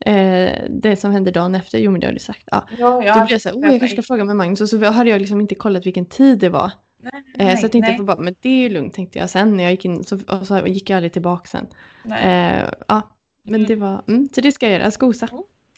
eh, 0.07 0.53
det 0.71 0.97
som 0.97 1.11
hände 1.13 1.31
dagen 1.31 1.55
efter, 1.55 1.79
jo 1.79 1.91
men 1.91 2.01
det 2.01 2.07
har 2.07 2.15
du 2.15 2.19
sagt. 2.19 2.43
Ja. 2.47 2.69
Ja, 2.79 2.91
Då 2.91 3.03
ja. 3.07 3.15
blev 3.15 3.31
jag 3.31 3.41
så 3.41 3.49
här, 3.49 3.57
oh, 3.57 3.61
jag 3.63 3.81
kanske 3.81 3.89
ska 3.89 4.03
fråga 4.03 4.25
med 4.25 4.37
Magnus. 4.37 4.61
Och 4.61 4.69
så 4.69 4.85
hade 4.85 5.11
jag 5.11 5.21
liksom 5.21 5.41
inte 5.41 5.55
kollat 5.55 5.87
vilken 5.87 6.07
tid 6.07 6.39
det 6.39 6.49
var. 6.49 6.71
Nej, 7.01 7.13
Eh, 7.39 7.47
nej, 7.47 7.57
så 7.57 7.65
jag 7.65 7.73
tänkte 7.73 7.91
nej, 7.93 8.01
bara, 8.03 8.17
men 8.17 8.35
det 8.41 8.49
är 8.49 8.63
ju 8.63 8.69
lugnt 8.69 8.95
tänkte 8.95 9.19
jag 9.19 9.31
sen 9.31 9.57
när 9.57 9.65
jag 9.65 9.71
gick 9.71 9.85
in. 9.85 10.05
Så, 10.05 10.19
och 10.29 10.47
så 10.47 10.67
gick 10.67 10.91
jag 10.91 10.97
aldrig 10.97 11.13
tillbaka 11.13 11.49
sen. 11.49 11.67
Eh, 12.13 12.65
ja, 12.89 13.03
men 13.45 13.55
Mm. 13.55 13.67
det 13.69 13.77
var, 13.77 14.03
mm, 14.09 14.29
så 14.35 14.41
det 14.41 14.53
ska 14.53 14.67
jag 14.67 14.73
göra, 14.73 14.83
jag 14.83 14.93
ska 14.93 15.07
osa. 15.07 15.29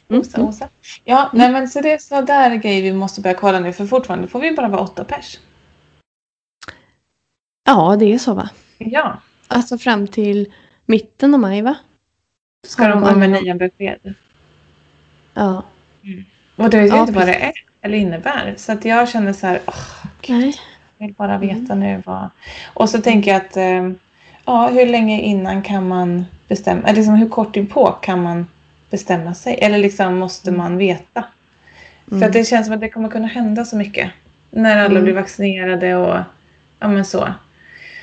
Mm. 0.09 0.21
Osa, 0.21 0.41
osa. 0.43 0.69
Ja, 1.05 1.31
nej 1.35 1.53
men 1.53 1.69
så 1.69 1.81
det 1.81 1.93
är 1.93 1.99
så 1.99 2.21
där 2.21 2.55
grejer 2.57 2.83
vi 2.83 2.93
måste 2.93 3.21
börja 3.21 3.35
kolla 3.37 3.61
nu 3.61 3.73
för 3.73 3.87
fortfarande 3.87 4.29
får 4.29 4.41
vi 4.41 4.53
bara 4.53 4.69
vara 4.69 4.81
åtta 4.81 5.05
pers. 5.05 5.39
Ja, 7.71 7.97
det 7.99 8.13
är 8.15 8.19
så 8.19 8.35
va? 8.35 8.49
Ja. 8.79 9.21
Alltså 9.49 9.79
fram 9.79 10.07
till 10.07 10.53
mitten 10.87 11.35
av 11.35 11.41
maj 11.41 11.63
va? 11.63 11.75
Ska 12.67 12.89
de 12.89 13.03
komma 13.03 13.17
med 13.17 13.31
nya 13.31 13.55
besked? 13.55 14.15
Ja. 15.35 15.63
Och 16.57 16.71
det 16.71 16.81
vet 16.81 16.89
jag 16.89 16.97
Ja, 16.99 17.01
inte 17.01 17.13
vad 17.13 17.27
det 17.27 17.35
är 17.35 17.53
eller 17.83 17.99
innebär. 17.99 18.55
Så 18.57 18.73
att 18.73 18.85
jag 18.85 19.09
känner 19.09 19.33
så 19.33 19.47
här, 19.47 19.61
åh, 19.67 19.75
gud, 20.23 20.39
Nej. 20.41 20.55
jag 20.99 21.07
vill 21.07 21.15
bara 21.15 21.39
veta 21.39 21.73
Mm. 21.73 21.81
nu 21.81 22.03
vad... 22.07 22.31
Och 22.75 22.89
så 22.89 23.01
tänker 23.03 23.31
jag 23.33 23.41
att, 23.43 23.57
eh, 23.57 23.91
ja, 24.45 24.69
hur 24.69 24.87
länge 24.87 25.21
innan 25.21 25.63
kan 25.63 25.89
man 25.89 26.25
bestämma, 26.49 26.83
eller 26.83 26.97
liksom 26.97 27.15
hur 27.15 27.29
kort 27.29 27.57
inpå 27.57 27.87
kan 28.03 28.23
man 28.23 28.47
bestämma 28.91 29.35
sig? 29.35 29.55
Eller 29.61 29.79
liksom 29.79 30.19
måste 30.19 30.51
man 30.53 30.77
veta? 30.77 31.25
För 32.09 32.17
Mm. 32.17 32.27
att 32.29 32.33
det 32.33 32.45
känns 32.45 32.67
som 32.67 32.75
att 32.75 32.81
det 32.81 32.89
kommer 32.91 33.09
kunna 33.09 33.27
hända 33.27 33.65
så 33.65 33.77
mycket. 33.77 34.11
När 34.51 34.77
alla 34.79 34.91
Mm. 34.91 35.05
blir 35.05 35.15
vaccinerade 35.15 35.97
och 35.97 36.19
ja 36.79 36.89
men 36.89 37.05
så. 37.05 37.29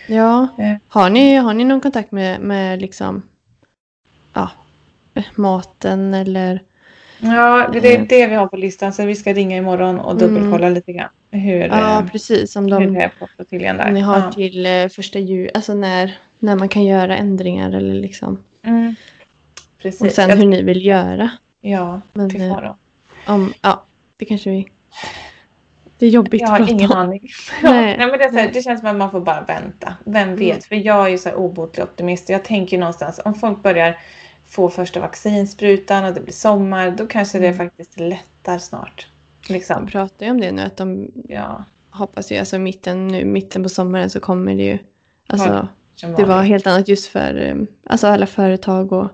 Ja. 0.07 0.47
Eh. 0.57 0.75
Har 0.87 1.09
ni, 1.09 1.35
har 1.35 1.53
ni 1.53 1.63
någon 1.63 1.81
kontakt 1.81 2.11
med, 2.11 2.41
med 2.41 2.81
liksom 2.81 3.21
ja, 4.33 4.49
maten 5.35 6.13
eller? 6.13 6.61
Ja, 7.19 7.69
det 7.73 7.79
det 7.79 7.91
är 7.91 7.95
Mm. 7.95 8.07
det 8.07 8.27
vi 8.27 8.35
har 8.35 8.47
på 8.47 8.57
listan. 8.57 8.93
Så 8.93 9.05
vi 9.05 9.15
ska 9.15 9.33
ringa 9.33 9.57
imorgon 9.57 9.99
och 9.99 10.11
Mm. 10.11 10.33
dubbelkolla 10.33 10.69
lite 10.69 10.93
grann. 10.93 11.09
hur, 11.31 11.59
Ja, 11.67 11.99
eh, 11.99 12.07
precis. 12.07 12.55
Om, 12.55 12.63
hur 12.63 12.71
de, 12.79 12.93
det 12.93 13.01
är 13.01 13.11
på 13.19 13.27
flottiljen 13.35 13.77
där. 13.77 13.87
om 13.87 13.93
ni 13.93 13.99
har 14.01 14.19
ja. 14.19 14.31
till 14.31 14.65
eh, 14.65 14.87
första 14.87 15.19
jul, 15.19 15.49
alltså 15.53 15.73
när, 15.73 16.17
när 16.39 16.55
man 16.55 16.69
kan 16.69 16.83
göra 16.85 17.17
ändringar 17.17 17.71
eller 17.71 17.93
liksom. 17.95 18.43
Mm. 18.63 18.95
Precis. 19.81 20.01
Och 20.01 20.11
sen 20.11 20.37
hur 20.37 20.45
ni 20.45 20.61
vill 20.63 20.85
göra. 20.85 21.29
Ja, 21.61 22.01
Men, 22.13 22.29
till 22.29 22.39
faro. 22.39 22.77
Om, 23.27 23.53
ja, 23.61 23.83
det 24.17 24.25
kanske 24.25 24.49
vi... 24.49 24.67
Det 25.99 26.05
är 26.05 26.09
jobbigt 26.09 26.41
Jag 26.41 26.47
har 26.47 26.71
ingen 26.71 26.91
aning. 26.91 27.21
Ja, 27.63 27.71
Nej. 27.71 27.97
nej, 27.97 28.07
men 28.07 28.19
det, 28.19 28.25
är 28.25 28.29
så 28.31 28.37
här, 28.37 28.51
det 28.53 28.61
känns 28.61 28.79
som 28.79 28.89
att 28.89 28.95
man 28.95 29.11
får 29.11 29.21
bara 29.21 29.41
vänta. 29.47 29.93
Vem 30.03 30.35
vet? 30.35 30.49
Mm. 30.49 30.61
För 30.61 30.75
jag 30.75 31.05
är 31.05 31.09
ju 31.09 31.17
så 31.17 31.31
obotlig 31.31 31.83
optimist. 31.83 32.29
Jag 32.29 32.43
tänker 32.43 32.77
någonstans 32.77 33.19
om 33.25 33.33
folk 33.33 33.63
börjar 33.63 33.97
få 34.45 34.69
första 34.69 34.99
vaccinsprutan 34.99 36.05
och 36.05 36.13
det 36.13 36.21
blir 36.21 36.33
sommar. 36.33 36.91
Då 36.91 37.07
kanske 37.07 37.39
det 37.39 37.47
Mm. 37.47 37.57
faktiskt 37.57 37.99
lättar 37.99 38.57
snart. 38.57 39.07
De 39.47 39.53
Liksom. 39.53 39.87
pratar 39.87 40.25
ju 40.25 40.31
om 40.31 40.41
det 40.41 40.51
nu 40.51 40.61
att 40.61 40.77
de 40.77 41.11
Ja. 41.27 41.63
hoppas 41.91 42.31
ju, 42.31 42.37
alltså 42.37 42.59
mitten, 42.59 43.07
nu, 43.07 43.25
mitten 43.25 43.63
på 43.63 43.69
sommaren 43.69 44.09
så 44.09 44.19
kommer 44.19 44.55
det 44.55 44.63
ju. 44.63 44.77
Alltså, 45.27 45.67
Ja, 46.01 46.07
det 46.07 46.23
var 46.25 46.43
helt 46.43 46.67
annat 46.67 46.87
just 46.87 47.07
för 47.07 47.35
eh, 47.41 47.55
alltså 47.89 48.07
alla 48.07 48.25
företag 48.25 48.91
och 48.93 49.07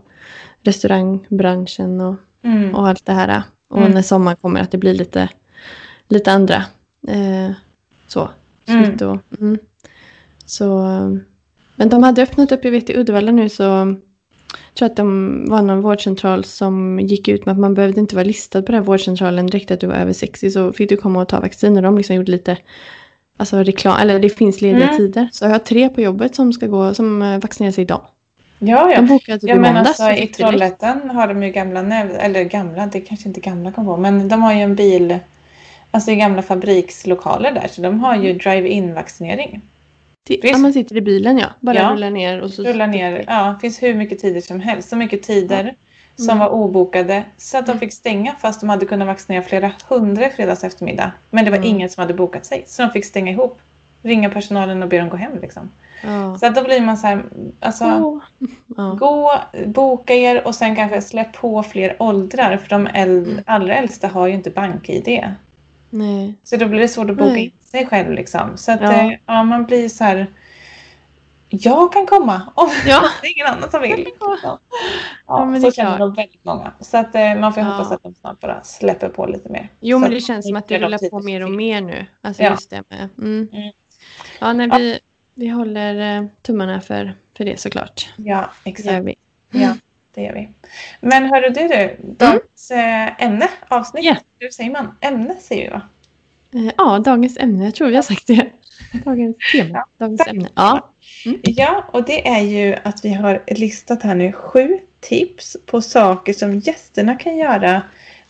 restaurangbranschen 0.64 2.02
och, 2.02 2.16
Mm. 2.44 2.76
och 2.76 2.88
allt 2.88 3.06
det 3.06 3.14
här. 3.14 3.42
Och 3.70 3.78
Mm. 3.78 3.92
när 3.92 4.02
sommaren 4.02 4.38
kommer 4.42 4.62
att 4.62 4.72
det 4.72 4.78
blir 4.78 4.94
lite, 4.94 5.30
lite 6.14 6.32
andra. 6.32 6.64
Eh, 7.08 7.52
så. 8.08 8.30
Mm. 8.68 8.94
Och, 8.94 9.42
mm. 9.42 9.58
Så, 10.46 10.86
eh, 10.86 11.10
men 11.76 11.90
de 11.90 12.04
hade 12.04 12.24
öppnat 12.24 12.52
upp, 12.52 12.66
jag 12.66 12.72
vet 12.72 12.90
i 12.90 12.98
Uddevalla 12.98 13.32
nu 13.32 13.50
så 13.50 13.64
jag 13.64 14.76
tror 14.76 14.86
att 14.86 14.96
de 14.96 15.46
var 15.50 15.62
någon 15.62 15.82
vårdcentral 15.82 16.44
som 16.44 17.00
gick 17.00 17.28
ut 17.28 17.46
med 17.46 17.54
att 17.54 17.60
man 17.60 17.74
behövde 17.74 18.00
inte 18.00 18.16
vara 18.16 18.26
listad 18.26 18.62
på 18.62 18.66
den 18.66 18.76
här 18.76 18.86
vårdcentralen 18.88 19.48
direkt 19.48 19.72
att 19.72 19.80
du 19.80 19.88
var 19.88 19.96
över 19.96 20.14
60 20.14 20.52
så 20.52 20.74
fick 20.74 20.90
du 20.90 20.98
komma 20.98 21.22
och 21.22 21.30
ta 21.30 21.40
vaccin 21.40 21.76
och 21.78 21.84
de 21.84 21.98
liksom 21.98 22.16
gjorde 22.16 22.32
lite 22.32 22.58
alltså 23.38 23.64
reklam, 23.64 23.98
eller 24.02 24.20
det 24.20 24.30
finns 24.30 24.62
lediga 24.62 24.84
Mm. 24.84 24.98
tider. 24.98 25.30
Så 25.32 25.46
jag 25.46 25.50
har 25.50 25.60
tre 25.60 25.90
på 25.90 26.02
jobbet 26.02 26.36
som 26.36 26.54
ska 26.54 26.68
gå, 26.68 26.94
som 26.94 27.22
eh, 27.22 27.40
vaccinerar 27.40 27.72
sig 27.72 27.82
idag. 27.82 28.08
Ja, 28.60 28.86
De 28.86 28.94
ja. 28.94 29.02
bokade 29.02 29.40
typ 29.40 29.50
Ja 29.50 29.56
men 29.56 29.78
alltså 29.78 30.10
i. 30.12 30.28
Trollhättan 30.28 31.10
har 31.10 31.28
de 31.28 31.44
ju 31.44 31.50
gamla, 31.52 31.80
eller 32.04 32.44
gamla, 32.44 32.86
det 32.86 33.02
kanske 33.02 33.28
inte 33.28 33.40
gamla 33.42 33.72
kom 33.72 33.86
på, 33.86 33.98
men 33.98 34.28
de 34.28 34.42
har 34.42 34.54
ju 34.54 34.60
en 34.60 34.76
bil, 34.76 35.20
alltså 35.94 36.12
i 36.12 36.16
gamla 36.16 36.42
fabrikslokaler 36.42 37.52
där, 37.52 37.68
så 37.68 37.82
de 37.82 38.00
har 38.00 38.14
Mm. 38.14 38.26
ju 38.26 38.34
drive-in 38.34 38.94
vaccinering. 38.94 39.62
Det-. 40.28 40.40
Ja, 40.44 40.58
man 40.58 40.74
sitter 40.74 40.96
i 40.98 41.02
bilen 41.02 41.38
ja. 41.38 41.48
Bara 41.60 41.76
Ja. 41.76 41.90
rullar 41.92 42.10
ner 42.10 42.42
och 42.42 42.50
så... 42.50 42.64
Rulla 42.64 42.88
ner, 42.88 43.24
ja, 43.28 43.46
det 43.54 43.60
finns 43.62 43.84
hur 43.84 43.96
mycket 43.96 44.20
tider 44.20 44.42
som 44.42 44.60
helst, 44.60 44.90
så 44.90 44.96
mycket 44.96 45.24
tider 45.24 45.76
som 46.16 46.30
Mm. 46.30 46.40
var 46.40 46.50
obokade 46.50 47.24
så 47.38 47.58
att 47.58 47.66
de 47.66 47.72
Mm. 47.72 47.80
fick 47.80 47.94
stänga 47.94 48.36
fast 48.36 48.60
de 48.60 48.70
hade 48.70 48.86
kunnat 48.86 49.08
vaccinera 49.08 49.42
flera 49.44 49.72
hundra 49.90 50.26
i 50.28 50.30
fredags 50.30 50.64
eftermiddag. 50.64 51.12
Men 51.30 51.46
det 51.46 51.52
var 51.52 51.58
Mm. 51.58 51.70
ingen 51.70 51.90
som 51.90 52.02
hade 52.02 52.14
bokat 52.14 52.46
sig, 52.46 52.64
så 52.68 52.82
de 52.82 52.92
fick 52.92 53.06
stänga 53.06 53.32
ihop. 53.32 53.60
Ringa 54.02 54.30
personalen 54.30 54.84
och 54.84 54.90
be 54.90 54.98
dem 55.00 55.10
gå 55.10 55.18
hem 55.18 55.32
liksom. 55.42 55.72
Ja. 56.04 56.38
Så 56.40 56.46
att 56.46 56.56
då 56.56 56.64
blir 56.64 56.82
man 56.82 56.98
så 56.98 57.08
här, 57.08 57.24
alltså 57.60 57.86
Åh. 57.86 58.20
Ja. 58.78 58.98
Gå, 59.00 59.32
boka 59.66 60.14
er 60.16 60.48
och 60.48 60.56
sen 60.56 60.76
kanske 60.76 61.02
släpp 61.02 61.34
på 61.34 61.64
fler 61.64 61.96
åldrar 62.00 62.58
för 62.58 62.70
de 62.70 62.88
Mm. 62.88 63.40
allra 63.46 63.76
äldsta 63.76 64.08
har 64.08 64.28
ju 64.28 64.34
inte 64.34 64.50
bank-id. 64.50 65.24
Nej. 65.94 66.40
Så 66.44 66.58
då 66.58 66.66
blir 66.68 66.80
det 66.80 66.88
svårt 66.88 67.10
att 67.10 67.18
boka 67.18 67.32
Nej. 67.32 67.46
in 67.46 67.52
sig 67.72 67.86
själv 67.86 68.12
liksom. 68.12 68.58
Så 68.58 68.72
att 68.72 68.82
Ja. 68.82 68.94
ja. 69.12 69.18
ja, 69.26 69.44
man 69.44 69.66
blir 69.66 69.90
så 69.90 70.04
här. 70.04 70.28
Jag 71.50 71.94
kan 71.94 72.06
komma 72.06 72.42
om 72.56 72.70
Ja. 72.88 73.04
det 73.22 73.28
är 73.28 73.32
ingen 73.32 73.48
annan 73.48 73.72
som 73.72 73.82
vill. 73.82 74.08
Ja. 74.44 74.60
Ja, 75.28 75.46
men 75.46 75.54
det 75.54 75.62
så 75.62 75.68
är 75.68 75.72
känner 75.72 76.00
nog 76.00 76.16
väldigt 76.16 76.46
många. 76.46 76.72
Så 76.80 76.98
att 76.98 77.16
eh, 77.16 77.36
man 77.36 77.54
får 77.54 77.64
Ja. 77.64 77.70
hoppas 77.70 77.92
att 77.92 78.04
de 78.04 78.16
snart 78.16 78.40
bara 78.40 78.62
släpper 78.64 79.10
på 79.10 79.26
lite 79.26 79.50
mer. 79.50 79.70
Jo, 79.80 79.98
Så 79.98 80.02
men 80.02 80.12
det 80.12 80.22
känns 80.22 80.48
som 80.48 80.56
att 80.56 80.68
det 80.68 80.80
rullar 80.80 81.10
på 81.10 81.20
mer 81.20 81.44
och 81.44 81.52
mer 81.52 81.82
nu. 81.82 82.06
Alltså 82.22 82.44
Ja. 82.44 82.50
just 82.52 82.70
det 82.70 82.84
med. 82.90 83.10
Mm. 83.18 83.50
Mm. 83.54 83.72
Ja, 84.40 84.54
Ja. 84.64 84.78
vi, 84.78 85.00
vi 85.36 85.48
håller 85.48 86.18
eh, 86.18 86.26
tummarna 86.42 86.82
för, 86.82 87.16
för 87.38 87.46
det 87.46 87.60
såklart. 87.60 88.14
Ja, 88.16 88.50
Det 88.64 88.70
exakt. 88.70 89.08
Ja, 89.52 89.76
det 90.14 90.22
gör 90.22 90.34
vi. 90.34 90.50
Men 91.02 91.24
hörru 91.26 91.50
du, 91.50 91.68
du 91.68 91.96
dagens 92.18 92.72
eh, 92.72 93.24
ämne, 93.24 93.48
avsnitt. 93.68 94.04
Ja. 94.06 94.16
Hur 94.40 94.50
säger 94.50 94.72
man? 94.72 94.98
Ämne 95.02 95.36
säger 95.42 95.64
vi 95.64 95.70
va? 95.70 95.82
Eh, 96.54 96.74
Ja, 96.78 97.00
dagens 97.00 97.38
ämne. 97.38 97.66
Jag 97.66 97.76
tror 97.76 97.88
vi 97.88 97.96
har 97.96 98.04
sagt 98.04 98.28
det. 98.28 98.46
Dagens 99.06 99.38
tema. 99.52 99.70
Ja. 99.74 99.86
Dagens 100.06 100.28
ämne. 100.28 100.50
Ja. 100.56 100.90
Ja, 101.42 101.84
och 101.92 102.04
det 102.06 102.28
är 102.28 102.40
ju 102.42 102.76
att 102.84 103.06
vi 103.06 103.14
har 103.14 103.44
listat 103.48 104.04
här 104.04 104.16
nu 104.16 104.32
sju 104.32 104.80
tips 105.00 105.58
på 105.66 105.82
saker 105.82 106.34
som 106.34 106.60
gästerna 106.60 107.16
kan 107.16 107.38
göra 107.38 107.82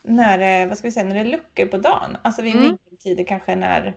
när, 0.02 0.38
det- 0.38 0.66
vad 0.66 0.78
ska 0.78 0.88
vi 0.88 0.92
säga, 0.92 1.06
när 1.06 1.14
det 1.16 1.20
är 1.22 1.26
luckor 1.26 1.66
på 1.66 1.78
dagen. 1.78 2.18
Alltså 2.22 2.42
vid 2.42 2.56
Mm. 2.56 2.78
tider 3.00 3.24
kanske 3.24 3.56
när 3.56 3.96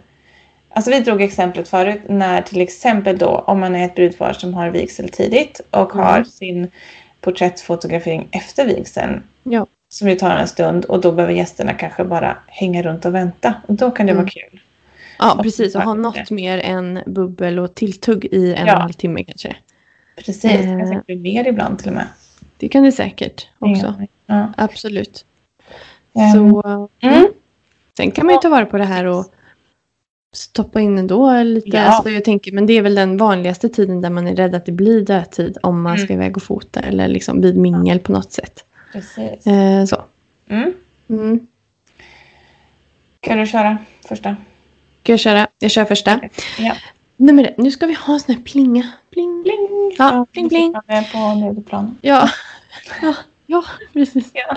Alltså 0.68 0.90
vi 0.90 1.00
drog 1.00 1.22
exemplet 1.22 1.68
förut 1.68 2.00
när 2.08 2.42
till 2.42 2.60
exempel 2.60 3.18
då 3.18 3.26
om 3.46 3.60
man 3.60 3.76
är 3.76 3.84
ett 3.84 3.94
brudpar 3.94 4.32
som 4.32 4.54
har 4.54 4.68
vigsel 4.70 5.08
tidigt 5.08 5.60
och 5.70 5.94
Mm. 5.94 6.06
har 6.06 6.24
sin 6.24 6.70
porträttfotografering 7.30 8.28
efter 8.32 8.66
vigseln 8.66 9.22
Ja. 9.42 9.66
som 9.88 10.08
ju 10.08 10.14
tar 10.14 10.30
en 10.30 10.48
stund 10.48 10.84
och 10.84 11.00
då 11.00 11.12
behöver 11.12 11.34
gästerna 11.34 11.74
kanske 11.74 12.04
bara 12.04 12.38
hänga 12.46 12.82
runt 12.82 13.04
och 13.04 13.14
vänta. 13.14 13.54
Och 13.68 13.74
då 13.74 13.90
kan 13.90 14.06
det 14.06 14.12
Mm. 14.12 14.24
vara 14.24 14.30
kul. 14.30 14.60
ja, 15.18 15.40
precis. 15.42 15.74
Och 15.74 15.82
ha 15.82 15.94
något 15.94 16.30
mer 16.30 16.58
än 16.58 17.02
bubbel 17.06 17.58
och 17.58 17.74
tilltugg 17.74 18.24
i 18.24 18.54
en 18.54 18.66
Ja. 18.66 18.72
och 18.72 18.76
en 18.76 18.82
halv 18.82 18.92
timme 18.92 19.24
kanske. 19.24 19.56
Precis, 20.16 20.42
det 20.42 20.48
kan 20.62 20.80
Eh. 20.80 20.88
säkert 20.88 21.06
bli 21.06 21.16
mer 21.16 21.48
ibland 21.48 21.78
till 21.78 21.88
och 21.88 21.94
med. 21.94 22.06
Det 22.56 22.68
kan 22.68 22.82
det 22.82 22.92
säkert 22.92 23.48
också. 23.58 23.94
Ja. 24.26 24.52
Absolut. 24.56 25.24
Ehm, 26.14 26.32
Så, 26.52 26.88
mm. 27.00 27.26
Sen 27.96 28.10
kan 28.10 28.26
man 28.26 28.34
ju 28.34 28.40
ta 28.40 28.48
vara 28.48 28.66
på 28.66 28.78
det 28.78 28.84
här 28.84 29.04
och 29.04 29.24
stoppa 30.36 30.80
in 30.80 30.98
ändå 30.98 31.42
lite. 31.42 31.76
Ja. 31.76 31.82
Alltså 31.82 32.10
jag 32.10 32.24
tänker, 32.24 32.52
men 32.52 32.66
det 32.66 32.72
är 32.72 32.82
väl 32.82 32.94
den 32.94 33.16
vanligaste 33.16 33.68
tiden 33.68 34.00
där 34.00 34.10
man 34.10 34.26
är 34.26 34.36
rädd 34.36 34.54
att 34.54 34.66
det 34.66 34.72
blir 34.72 35.00
dödtid 35.00 35.58
om 35.62 35.82
man 35.82 35.94
Mm. 35.94 36.04
ska 36.06 36.14
iväg 36.14 36.36
och 36.36 36.42
fota 36.42 36.80
eller 36.80 37.08
liksom 37.08 37.40
vid 37.40 37.56
mingel 37.56 37.98
på 37.98 38.12
något 38.12 38.32
sätt. 38.32 38.64
Precis. 38.92 39.46
Eh, 39.46 39.84
så. 39.84 40.04
Mm. 40.48 40.72
Mm. 41.10 41.46
Kan 43.20 43.38
du 43.38 43.46
köra 43.46 43.78
första? 44.08 44.36
Ska 45.02 45.12
jag 45.12 45.20
köra? 45.20 45.46
Jag 45.58 45.70
kör 45.70 45.84
första. 45.84 46.20
Ja. 46.58 46.72
Nummer 47.16 47.44
ett. 47.44 47.58
Nu 47.58 47.70
ska 47.70 47.86
vi 47.86 47.94
ha 47.94 48.14
en 48.14 48.20
sån 48.20 48.34
här 48.34 48.42
plinga. 48.42 48.92
Pling. 49.12 49.42
Pling! 49.44 49.94
Ja, 49.98 50.26
pling, 50.32 50.48
pling. 50.48 50.74
Jag 50.86 51.12
på 51.12 51.18
nederplan. 51.18 51.98
Ja. 52.00 52.28
ja, 53.02 53.14
ja, 53.46 53.64
precis. 53.92 54.30
Ja. 54.34 54.56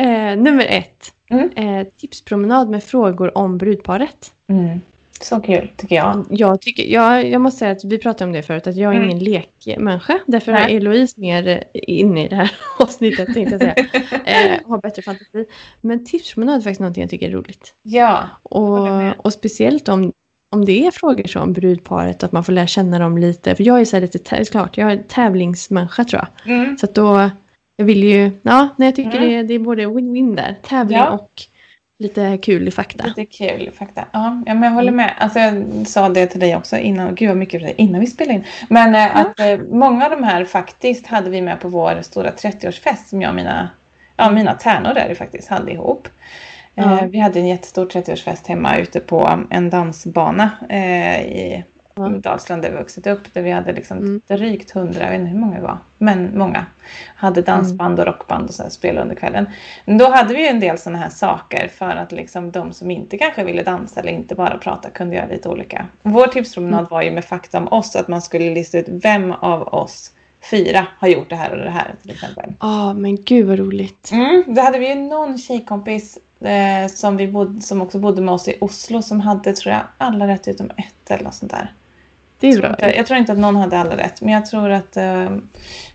Eh, 0.00 0.36
nummer 0.36 0.66
ett. 0.68 1.12
Mm. 1.30 1.50
Eh, 1.56 1.86
tipspromenad 1.96 2.70
med 2.70 2.84
frågor 2.84 3.38
om 3.38 3.58
brudparet. 3.58 4.32
Mm. 4.48 4.80
Så 5.20 5.40
kul 5.40 5.70
tycker 5.76 5.96
jag. 5.96 6.26
Jag, 6.30 6.60
tycker, 6.60 6.82
jag, 6.84 7.28
jag 7.30 7.40
måste 7.40 7.58
säga 7.58 7.70
att 7.72 7.84
vi 7.84 7.98
pratade 7.98 8.24
om 8.28 8.32
det 8.32 8.42
förut, 8.42 8.66
att 8.66 8.76
jag 8.76 8.92
är 8.92 8.96
Mm. 8.96 9.10
ingen 9.10 9.24
lekmänniska. 9.24 10.18
Därför 10.26 10.52
Nej. 10.52 10.72
är 10.72 10.76
Eloise 10.76 11.20
mer 11.20 11.48
eh, 11.48 11.60
inne 11.72 12.24
i 12.24 12.28
det 12.28 12.36
här 12.36 12.50
avsnittet, 12.78 13.34
tänkte 13.34 13.54
jag 13.54 13.60
säga. 13.60 13.74
Eh, 14.24 14.58
har 14.70 14.78
bättre 14.78 15.02
fantasi. 15.02 15.44
Men 15.80 16.04
tipspromenad 16.04 16.56
är 16.56 16.60
faktiskt 16.60 16.80
någonting 16.80 17.00
jag 17.00 17.10
tycker 17.10 17.28
är 17.28 17.32
roligt. 17.32 17.74
Ja. 17.82 18.28
Och, 18.42 18.88
och 19.26 19.32
speciellt 19.32 19.88
om, 19.88 20.12
om 20.50 20.64
det 20.64 20.86
är 20.86 20.90
frågor 20.90 21.24
som 21.26 21.52
brudparet, 21.52 22.22
att 22.22 22.32
man 22.32 22.44
får 22.44 22.52
lära 22.52 22.66
känna 22.66 22.98
dem 22.98 23.18
lite. 23.18 23.54
För 23.54 23.64
jag 23.64 23.80
är 23.80 23.84
så 23.84 23.96
här 23.96 24.00
lite, 24.00 24.44
klart, 24.44 24.76
jag 24.78 24.92
är 24.92 24.96
tävlingsmänniska 25.08 26.04
tror 26.04 26.22
jag. 26.44 26.54
Mm. 26.54 26.78
Så 26.78 26.86
att 26.86 26.94
då, 26.94 27.30
jag 27.76 27.84
vill 27.84 28.04
ju, 28.04 28.30
ja, 28.42 28.68
nej, 28.76 28.88
jag 28.88 28.96
tycker 28.96 29.16
Mm. 29.16 29.28
det, 29.28 29.42
det 29.42 29.54
är 29.54 29.58
både 29.58 29.86
win-win 29.86 30.36
där. 30.36 30.56
Tävling 30.62 30.98
Ja. 30.98 31.10
och 31.10 31.42
lite 31.98 32.38
kul 32.38 32.70
fakta. 32.70 33.04
Lite 33.06 33.24
kul 33.24 33.70
fakta. 33.78 34.04
Ja, 34.12 34.42
ja, 34.46 34.54
men 34.54 34.62
jag 34.62 34.70
håller 34.70 34.92
med. 34.92 35.14
Alltså, 35.18 35.38
jag 35.38 35.86
sa 35.86 36.08
det 36.08 36.26
till 36.26 36.40
dig 36.40 36.56
också 36.56 36.76
innan, 36.76 37.14
gud 37.14 37.28
vad 37.28 37.36
mycket 37.36 37.78
innan 37.78 38.00
vi 38.00 38.06
spelade 38.06 38.34
in. 38.34 38.44
Men 38.68 38.94
eh, 38.94 39.16
att 39.16 39.40
eh, 39.40 39.58
många 39.58 40.04
av 40.04 40.10
de 40.10 40.22
här 40.22 40.44
faktiskt 40.44 41.06
hade 41.06 41.30
vi 41.30 41.42
med 41.42 41.60
på 41.60 41.68
vår 41.68 42.02
stora 42.02 42.30
30-årsfest 42.30 43.08
som 43.08 43.22
jag 43.22 43.28
och 43.28 43.34
mina, 43.34 43.70
ja, 44.16 44.30
mina 44.30 44.54
tärnor 44.54 44.94
där 44.94 45.14
faktiskt 45.14 45.48
hade 45.48 45.72
ihop. 45.72 46.08
Ja. 46.74 47.00
Eh, 47.00 47.06
vi 47.06 47.18
hade 47.18 47.40
en 47.40 47.48
jättestor 47.48 47.86
30-årsfest 47.86 48.48
hemma 48.48 48.76
ute 48.76 49.00
på 49.00 49.40
en 49.50 49.70
dansbana 49.70 50.50
i 51.24 51.64
Ja. 51.98 52.08
Dalsland 52.08 52.62
där 52.62 52.70
vi 52.70 52.76
vuxit 52.76 53.06
upp. 53.06 53.34
Där 53.34 53.42
vi 53.42 53.50
hade 53.50 53.72
liksom 53.72 53.98
Mm. 53.98 54.20
drygt 54.26 54.70
hundra, 54.70 55.02
jag 55.04 55.10
vet 55.10 55.20
inte 55.20 55.30
hur 55.32 55.38
många 55.38 55.56
det 55.56 55.62
var, 55.62 55.78
men 55.98 56.38
många. 56.38 56.66
Hade 57.16 57.42
dansband 57.42 58.00
och 58.00 58.06
rockband 58.06 58.48
och 58.48 58.54
så 58.54 58.70
spelade 58.70 59.02
under 59.02 59.14
kvällen. 59.14 59.46
Men 59.84 59.98
då 59.98 60.10
hade 60.10 60.34
vi 60.34 60.40
ju 60.40 60.46
en 60.46 60.60
del 60.60 60.78
sådana 60.78 60.98
här 60.98 61.10
saker 61.10 61.68
för 61.68 61.90
att 61.96 62.12
liksom 62.12 62.50
de 62.50 62.72
som 62.72 62.90
inte 62.90 63.18
kanske 63.18 63.44
ville 63.44 63.62
dansa 63.62 64.00
eller 64.00 64.12
inte 64.12 64.34
bara 64.34 64.58
prata 64.58 64.90
kunde 64.90 65.16
göra 65.16 65.26
lite 65.26 65.48
olika. 65.48 65.86
Vår 66.02 66.26
tipspromenad 66.26 66.78
Mm. 66.80 66.88
var 66.90 67.02
ju 67.02 67.10
med 67.10 67.24
fakta 67.24 67.58
om 67.58 67.68
oss, 67.68 67.96
att 67.96 68.08
man 68.08 68.22
skulle 68.22 68.54
lista 68.54 68.78
ut 68.78 68.86
vem 68.88 69.32
av 69.32 69.62
oss 69.74 70.10
fyra 70.50 70.86
har 70.98 71.08
gjort 71.08 71.30
det 71.30 71.36
här 71.36 71.50
och 71.50 71.56
det 71.64 71.70
här 71.70 71.94
till 72.02 72.10
exempel. 72.10 72.52
Ja, 72.60 72.92
men 72.94 73.16
gud 73.24 73.46
vad 73.46 73.58
roligt. 73.58 74.10
Mm, 74.12 74.44
då 74.46 74.60
hade 74.60 74.78
vi 74.78 74.88
ju 74.88 74.94
någon 74.94 75.38
tjejkompis 75.38 76.18
eh, 76.40 76.88
som, 76.88 77.16
vi 77.16 77.28
bodde, 77.28 77.60
som 77.60 77.82
också 77.82 77.98
bodde 77.98 78.22
med 78.22 78.34
oss 78.34 78.48
i 78.48 78.54
Oslo 78.60 79.02
som 79.02 79.20
hade, 79.20 79.52
tror 79.52 79.74
jag, 79.74 79.82
alla 79.98 80.26
rätt 80.28 80.48
utom 80.48 80.70
ett 80.76 81.10
eller 81.10 81.24
något 81.24 81.34
sånt 81.34 81.52
där. 81.52 81.72
Det 82.40 82.46
är 82.46 82.50
Jag 82.52 82.60
tror, 82.62 82.76
bra. 82.76 82.94
jag 82.96 83.06
tror 83.06 83.18
inte 83.18 83.32
att 83.32 83.38
någon 83.38 83.56
hade 83.56 83.78
alla 83.78 83.96
rätt, 83.96 84.20
men 84.20 84.34
jag 84.34 84.46
tror 84.46 84.70
att 84.70 84.96
uh, 84.96 85.36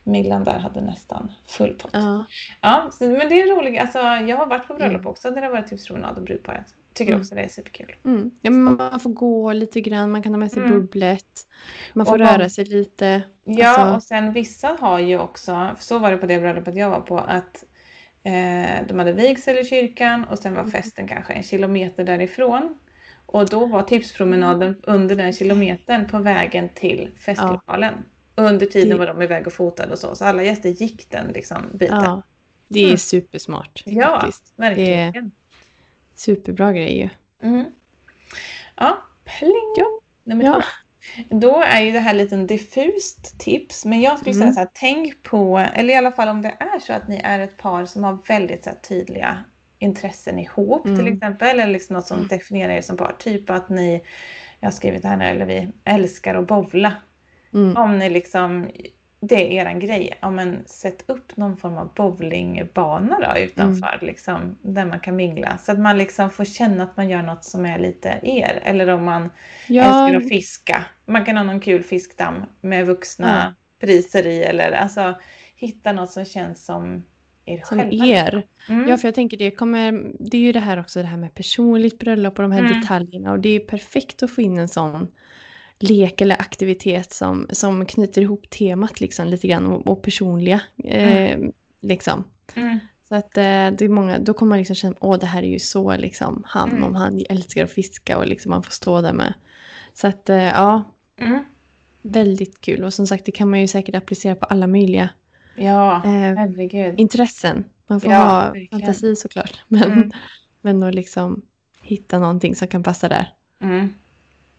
Millan 0.03 0.43
där 0.43 0.59
hade 0.59 0.81
nästan 0.81 1.31
full 1.47 1.73
pott. 1.73 1.91
Ja. 1.93 2.25
Ja, 2.61 2.89
så, 2.93 3.03
men 3.03 3.29
det 3.29 3.41
är 3.41 3.55
roligt. 3.55 3.81
Alltså, 3.81 3.99
jag 3.99 4.37
har 4.37 4.45
varit 4.45 4.67
på 4.67 4.73
bröllop 4.73 4.95
Mm. 5.01 5.07
också 5.11 5.31
där 5.31 5.41
det 5.41 5.47
har 5.47 5.53
varit 5.53 5.67
tipspromenad 5.67 6.17
och 6.17 6.23
brudparet. 6.23 6.65
Tycker 6.93 7.11
Mm. 7.11 7.21
också 7.21 7.35
det 7.35 7.41
är 7.41 7.47
superkul. 7.49 7.95
Mm. 8.05 8.31
ja, 8.41 8.51
man 8.51 8.99
får 8.99 9.09
gå 9.09 9.53
lite 9.53 9.81
grann, 9.81 10.11
man 10.11 10.23
kan 10.23 10.33
ha 10.33 10.39
med 10.39 10.51
sig 10.51 10.59
Mm. 10.63 10.71
bubblet. 10.71 11.25
Man 11.93 12.05
får 12.05 12.17
man- 12.19 12.27
röra 12.27 12.49
sig 12.49 12.65
lite. 12.65 13.21
Ja, 13.43 13.67
Alltså- 13.69 13.95
och 13.95 14.03
sen 14.03 14.33
vissa 14.33 14.77
har 14.79 14.99
ju 14.99 15.19
också, 15.19 15.69
så 15.79 15.99
var 15.99 16.11
det 16.11 16.17
på 16.17 16.25
det 16.25 16.39
bröllopet 16.39 16.75
jag 16.75 16.89
var 16.89 16.99
på, 16.99 17.17
att 17.19 17.63
eh, 18.23 18.87
de 18.87 18.99
hade 18.99 19.13
vigsel 19.13 19.57
i 19.57 19.65
kyrkan 19.65 20.23
och 20.23 20.39
sen 20.39 20.53
var 20.53 20.59
Mm. 20.61 20.71
festen 20.71 21.07
kanske 21.07 21.33
en 21.33 21.43
kilometer 21.43 22.03
därifrån. 22.03 22.77
Och 23.33 23.49
då 23.49 23.65
var 23.65 23.83
tipspromenaden 23.83 24.81
under 24.83 25.15
den 25.15 25.33
kilometern 25.33 26.07
på 26.07 26.19
vägen 26.19 26.69
till 26.69 27.11
festlokalen. 27.17 27.93
Och 28.35 28.43
under 28.43 28.65
tiden 28.65 28.89
Det- 28.89 28.95
var 28.95 29.07
de 29.07 29.21
iväg 29.21 29.47
och 29.47 29.53
fotade 29.53 29.91
och 29.93 29.99
så. 29.99 30.15
Så 30.15 30.25
alla 30.25 30.43
gäster 30.43 30.69
gick 30.69 31.09
den 31.09 31.27
liksom, 31.27 31.61
biten. 31.71 32.03
Ja, 32.03 32.21
det 32.67 32.79
är 32.79 32.85
Mm. 32.85 32.97
supersmart. 32.97 33.83
Ja, 33.85 34.19
faktiskt. 34.19 34.53
verkligen. 34.55 35.31
Superbra 36.15 36.71
grej 36.73 36.97
ju. 36.99 37.09
Mm. 37.49 37.65
Ja, 38.75 38.97
pling. 39.39 39.73
Ja. 39.77 39.85
Nummer 40.23 40.45
Ja. 40.45 40.53
två. 40.53 40.61
Då 41.29 41.61
är 41.61 41.81
ju 41.81 41.91
det 41.91 41.99
här 41.99 42.13
lite 42.13 42.35
en 42.35 42.47
diffust 42.47 43.39
tips. 43.39 43.85
Men 43.85 44.01
jag 44.01 44.19
skulle 44.19 44.33
säga 44.33 44.43
Mm. 44.43 44.53
så 44.53 44.59
här, 44.59 44.69
tänk 44.73 45.23
på, 45.23 45.57
eller 45.73 45.93
i 45.93 45.97
alla 45.97 46.11
fall 46.11 46.27
om 46.27 46.41
det 46.41 46.55
är 46.59 46.79
så 46.79 46.93
att 46.93 47.07
ni 47.07 47.21
är 47.23 47.39
ett 47.39 47.57
par 47.57 47.85
som 47.85 48.03
har 48.03 48.17
väldigt 48.27 48.63
så 48.63 48.69
här, 48.69 48.77
tydliga 48.77 49.43
intressen 49.83 50.39
ihop 50.39 50.85
Mm. 50.85 50.97
till 50.97 51.13
exempel. 51.13 51.59
Eller 51.59 51.67
liksom 51.73 51.93
något 51.93 52.07
som 52.07 52.27
definierar 52.27 52.73
er 52.73 52.81
som 52.81 52.97
par. 52.97 53.15
Typ 53.19 53.49
att 53.49 53.69
ni, 53.69 54.01
jag 54.59 54.67
har 54.67 54.71
skrivit 54.73 55.05
här 55.05 55.17
nu, 55.17 55.25
eller 55.25 55.45
vi 55.45 55.69
älskar 55.83 56.35
att 56.35 56.47
bowla. 56.47 56.93
Mm. 57.53 57.77
Om 57.77 57.97
ni 57.97 58.09
liksom, 58.09 58.67
det 59.19 59.35
är 59.35 59.61
eran 59.61 59.79
grej. 59.79 60.13
Ja 60.21 60.31
men 60.31 60.63
sätt 60.65 61.03
upp 61.07 61.37
någon 61.37 61.57
form 61.57 61.77
av 61.77 61.93
bowlingbana 61.95 63.19
då 63.19 63.39
utanför. 63.39 63.97
Liksom, 64.01 64.57
där 64.61 64.85
man 64.85 64.99
kan 64.99 65.15
mingla. 65.15 65.57
Så 65.57 65.71
att 65.71 65.79
man 65.79 65.97
liksom 65.97 66.29
får 66.29 66.45
känna 66.45 66.83
att 66.83 66.97
man 66.97 67.09
gör 67.09 67.21
något 67.21 67.43
som 67.43 67.65
är 67.65 67.79
lite 67.79 68.19
er. 68.23 68.61
Eller 68.65 68.87
om 68.87 69.03
man 69.05 69.29
Ja, 69.67 69.83
älskar 70.07 70.17
att 70.21 70.29
fiska. 70.29 70.85
Man 71.05 71.25
kan 71.25 71.37
ha 71.37 71.43
någon 71.43 71.59
kul 71.59 71.83
fiskdamm 71.83 72.43
med 72.61 72.85
vuxna 72.87 73.55
priser 73.79 74.27
i. 74.27 74.43
Eller 74.43 74.71
alltså 74.71 75.15
hitta 75.55 75.91
något 75.91 76.11
som 76.11 76.25
känns 76.25 76.65
som 76.65 77.03
er 77.45 77.61
som 77.65 77.77
själva. 77.79 78.05
er. 78.05 78.43
Mm. 78.69 78.89
Ja, 78.89 78.97
för 78.97 79.07
jag 79.07 79.15
tänker 79.15 79.37
det 79.37 79.51
kommer, 79.51 80.11
det 80.19 80.37
är 80.37 80.41
ju 80.41 80.51
det 80.51 80.59
här 80.59 80.79
också, 80.79 80.99
det 81.01 81.05
här 81.07 81.17
med 81.17 81.33
personligt 81.33 81.99
bröllop 81.99 82.39
och 82.39 82.43
de 82.43 82.51
här 82.51 82.59
Mm. 82.65 82.81
detaljerna. 82.81 83.31
Och 83.31 83.39
det 83.39 83.49
är 83.49 83.59
perfekt 83.59 84.23
att 84.23 84.31
få 84.31 84.41
in 84.41 84.57
en 84.57 84.67
sån 84.67 85.07
lek 85.79 86.21
eller 86.21 86.35
aktivitet 86.41 87.13
som, 87.13 87.47
som 87.51 87.85
knyter 87.85 88.21
ihop 88.21 88.49
temat 88.49 88.99
liksom 89.01 89.27
lite 89.27 89.47
grann 89.47 89.65
och, 89.65 89.87
och 89.87 90.03
personliga. 90.03 90.61
Eh, 90.83 91.39
liksom. 91.81 92.23
Mm. 92.55 92.79
Så 93.09 93.15
att 93.15 93.37
eh, 93.37 93.43
det 93.43 93.81
är 93.81 93.89
många, 93.89 94.19
då 94.19 94.33
kommer 94.33 94.49
man 94.49 94.57
liksom 94.57 94.75
känna, 94.75 94.95
åh 94.99 95.17
det 95.19 95.25
här 95.25 95.43
är 95.43 95.47
ju 95.47 95.59
så 95.59 95.97
liksom 95.97 96.43
han, 96.47 96.69
Mm. 96.71 96.83
om 96.83 96.95
han 96.95 97.23
älskar 97.29 97.63
att 97.63 97.71
fiska 97.71 98.17
och 98.17 98.27
liksom 98.27 98.49
man 98.49 98.63
får 98.63 98.71
stå 98.71 99.01
där 99.01 99.13
med. 99.13 99.33
Så 99.93 100.07
att 100.07 100.29
eh, 100.29 100.37
ja, 100.43 100.83
Mm. 101.17 101.43
väldigt 102.01 102.61
kul. 102.61 102.83
Och 102.83 102.93
som 102.93 103.07
sagt, 103.07 103.25
det 103.25 103.31
kan 103.31 103.49
man 103.49 103.61
ju 103.61 103.67
säkert 103.67 103.95
applicera 103.95 104.35
på 104.35 104.45
alla 104.45 104.67
möjliga 104.67 105.09
Ja, 105.55 105.95
eh, 106.05 106.11
herregud. 106.11 106.99
intressen. 106.99 107.65
Man 107.87 108.01
får 108.01 108.11
Ja, 108.11 108.17
ha 108.19 108.41
verkligen. 108.41 108.67
fantasi 108.69 109.15
såklart. 109.15 109.63
Men, 109.67 109.83
Mm. 109.91 110.11
men 110.61 110.83
att 110.83 110.95
liksom 110.95 111.41
hitta 111.83 112.19
någonting 112.19 112.55
som 112.55 112.67
kan 112.67 112.83
passa 112.83 113.09
där. 113.09 113.29
Mm. 113.61 113.93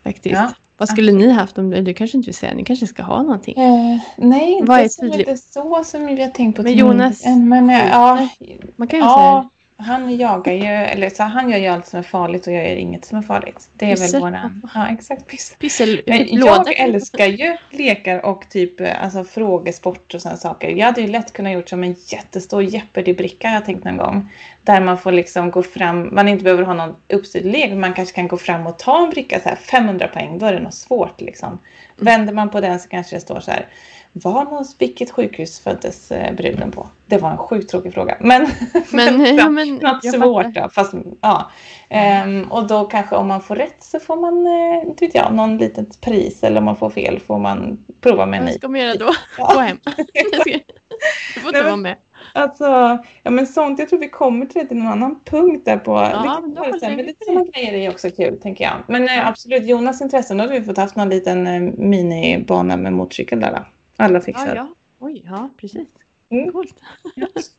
Faktiskt. 0.04 0.34
Ja, 0.34 0.50
Vad 0.76 0.88
skulle 0.88 1.12
ni 1.12 1.30
haft 1.30 1.58
om 1.58 1.70
du 1.70 1.94
kanske 1.94 2.16
inte 2.16 2.26
vill 2.26 2.34
säga, 2.34 2.54
ni 2.54 2.64
kanske 2.64 2.86
ska 2.86 3.02
ha 3.02 3.22
någonting. 3.22 3.54
Eh, 3.58 3.98
nej, 4.16 4.60
Vad 4.62 4.80
är 4.80 4.88
så, 4.88 5.00
tydligt? 5.02 5.28
inte 5.28 5.36
så 5.42 5.84
som 5.84 6.08
har 6.22 6.28
tänkt 6.30 6.56
på. 6.56 6.62
Men 6.62 6.72
Jonas-. 6.72 7.22
Men 7.38 7.70
eh, 7.70 7.88
ja, 7.90 8.28
Man 8.76 8.88
kan 8.88 8.98
ju 8.98 9.04
ja 9.04 9.50
han 9.76 10.16
jagar 10.16 10.52
ju, 10.52 10.66
eller 10.66 11.10
så 11.10 11.22
han 11.22 11.50
gör 11.50 11.58
ju 11.58 11.66
allt 11.66 11.86
som 11.86 11.98
är 11.98 12.02
farligt 12.02 12.46
och 12.46 12.52
jag 12.52 12.68
gör 12.68 12.76
inget 12.76 13.04
som 13.04 13.18
är 13.18 13.22
farligt. 13.22 13.68
Det 13.74 13.86
är 13.86 13.96
Pyssel. 13.96 14.22
väl 14.22 14.32
våra, 14.32 14.60
ja 14.74 14.88
exakt 14.88 15.28
Men 16.06 16.18
typ 16.18 16.38
jag 16.38 16.78
älskar 16.78 17.26
ju 17.26 17.56
lekar 17.70 18.26
och 18.26 18.48
typ 18.50 18.80
alltså, 19.02 19.24
frågesport 19.24 20.14
och 20.14 20.22
sådana 20.22 20.38
saker. 20.38 20.68
Jag 20.68 20.86
hade 20.86 21.00
ju 21.00 21.06
lätt 21.06 21.32
kunnat 21.32 21.52
gjort 21.52 21.68
som 21.68 21.84
en 21.84 21.96
jättestor 22.08 22.62
Jeopardy-bricka 22.62 23.48
har 23.48 23.54
jag 23.54 23.64
tänkt 23.64 23.84
någon 23.84 23.96
gång. 23.96 24.32
Där 24.62 24.80
man 24.80 24.98
får 24.98 25.12
liksom 25.12 25.50
gå 25.50 25.62
fram, 25.62 26.14
man 26.14 26.28
inte 26.28 26.44
behöver 26.44 26.62
ha 26.62 26.74
någon 26.74 26.96
uppstyrd 27.08 27.44
lek, 27.44 27.70
men 27.70 27.80
man 27.80 27.94
kanske 27.94 28.14
kan 28.14 28.28
gå 28.28 28.36
fram 28.36 28.66
och 28.66 28.78
ta 28.78 29.04
en 29.04 29.10
bricka 29.10 29.40
så 29.40 29.48
här 29.48 29.56
500 29.56 30.08
poäng, 30.08 30.38
då 30.38 30.46
är 30.46 30.52
det 30.52 30.60
något 30.60 30.74
svårt 30.74 31.20
liksom. 31.20 31.58
Vänder 31.96 32.32
man 32.32 32.50
på 32.50 32.60
den 32.60 32.80
så 32.80 32.88
kanske 32.88 33.16
det 33.16 33.20
står 33.20 33.40
så 33.40 33.50
här. 33.50 33.66
Var 34.16 34.44
någonstans, 34.44 34.76
vilket 34.78 35.10
sjukhus 35.10 35.60
föddes 35.60 36.12
eh, 36.12 36.34
bruden 36.34 36.70
på? 36.70 36.86
Det 37.06 37.18
var 37.18 37.30
en 37.30 37.36
sjukt 37.36 37.70
tråkig 37.70 37.94
fråga. 37.94 38.16
Men, 38.20 38.46
Men, 38.92 39.36
ja, 39.36 39.48
men 39.48 39.74
något 39.76 40.12
svårt 40.14 40.46
då. 40.54 40.68
Fast, 40.72 40.94
ja. 41.20 41.50
Ehm, 41.88 42.52
och 42.52 42.66
då 42.66 42.84
kanske 42.84 43.16
om 43.16 43.28
man 43.28 43.42
får 43.42 43.56
rätt 43.56 43.76
så 43.82 44.00
får 44.00 44.16
man 44.16 44.46
eh, 44.46 44.88
inte 44.88 45.04
vet 45.06 45.14
jag, 45.14 45.34
någon 45.34 45.58
litet 45.58 46.00
pris. 46.00 46.42
Eller 46.42 46.58
om 46.58 46.64
man 46.64 46.76
får 46.76 46.90
fel 46.90 47.20
får 47.20 47.38
man 47.38 47.84
prova 48.00 48.26
med 48.26 48.38
en 48.38 48.44
Vad 48.44 48.52
ny. 48.52 48.58
ska 48.58 48.68
man 48.68 48.80
göra 48.80 48.94
då? 48.94 49.04
Gå 49.38 49.52
Ja. 49.54 49.60
hem. 49.60 49.78
Jag 49.84 50.40
ska- 50.40 50.58
Du 51.34 51.40
får 51.40 51.48
inte 51.48 51.62
vara 51.62 51.76
med. 51.76 51.96
Alltså, 52.32 52.64
ja 53.22 53.30
men 53.30 53.46
sånt. 53.46 53.78
Jag 53.78 53.88
tror 53.88 53.98
vi 54.00 54.08
kommer 54.08 54.46
till 54.46 54.62
det 54.62 54.68
till 54.68 54.76
någon 54.76 54.86
annan 54.92 55.20
punkt 55.24 55.62
där 55.64 55.76
på. 55.76 55.92
Ja, 55.92 56.42
det 56.54 56.60
men 56.70 56.80
sen, 56.80 56.96
men 56.96 57.06
lite 57.06 57.24
sådana 57.24 57.44
grejer 57.44 57.72
är 57.74 57.90
också 57.90 58.10
kul 58.10 58.40
tänker 58.42 58.64
jag. 58.64 58.72
Men 58.88 59.08
eh, 59.08 59.28
absolut, 59.28 59.66
Jonas 59.66 60.00
intressen, 60.00 60.36
då 60.36 60.44
hade 60.44 60.58
vi 60.60 60.66
fått 60.66 60.76
haft 60.78 60.96
någon 60.96 61.08
liten 61.08 61.46
eh, 61.46 61.60
minibana 61.76 62.76
med 62.76 62.92
motorcykel 62.92 63.40
där 63.40 63.50
då. 63.50 63.58
Alla 63.96 64.20
fixar. 64.20 64.46
Ja, 64.46 64.54
ja. 64.54 64.74
Oj, 64.98 65.22
ja, 65.24 65.50
precis. 65.56 65.88
Mm. 66.30 66.52
Coolt. 66.52 66.74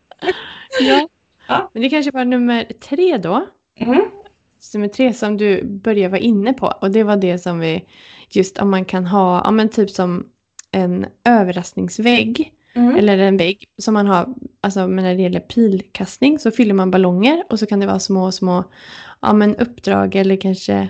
Ja. 0.81 1.09
Ja. 1.47 1.69
Men 1.73 1.81
det 1.81 1.89
kanske 1.89 2.11
var 2.11 2.25
nummer 2.25 2.63
tre 2.79 3.17
då. 3.17 3.47
Mm. 3.79 4.01
Nummer 4.73 4.87
tre 4.87 5.13
som 5.13 5.37
du 5.37 5.63
började 5.65 6.09
vara 6.09 6.19
inne 6.21 6.53
på. 6.53 6.67
Och 6.81 6.91
det 6.91 7.03
var 7.03 7.17
det 7.17 7.39
som 7.39 7.59
vi, 7.59 7.87
just 8.29 8.57
om 8.57 8.69
man 8.71 8.85
kan 8.85 9.05
ha, 9.05 9.41
ja 9.45 9.51
men 9.51 9.69
typ 9.69 9.89
som 9.89 10.29
en 10.71 11.05
överraskningsvägg. 11.23 12.51
Mm. 12.73 12.95
Eller 12.95 13.17
en 13.17 13.37
vägg 13.37 13.65
som 13.77 13.93
man 13.93 14.07
har, 14.07 14.35
alltså 14.61 14.87
men 14.87 15.03
när 15.03 15.15
det 15.15 15.21
gäller 15.21 15.39
pilkastning 15.39 16.39
så 16.39 16.51
fyller 16.51 16.73
man 16.73 16.91
ballonger 16.91 17.43
och 17.49 17.59
så 17.59 17.65
kan 17.65 17.79
det 17.79 17.87
vara 17.87 17.99
små, 17.99 18.31
små, 18.31 18.71
ja 19.21 19.33
men 19.33 19.55
uppdrag 19.55 20.15
eller 20.15 20.35
kanske 20.41 20.89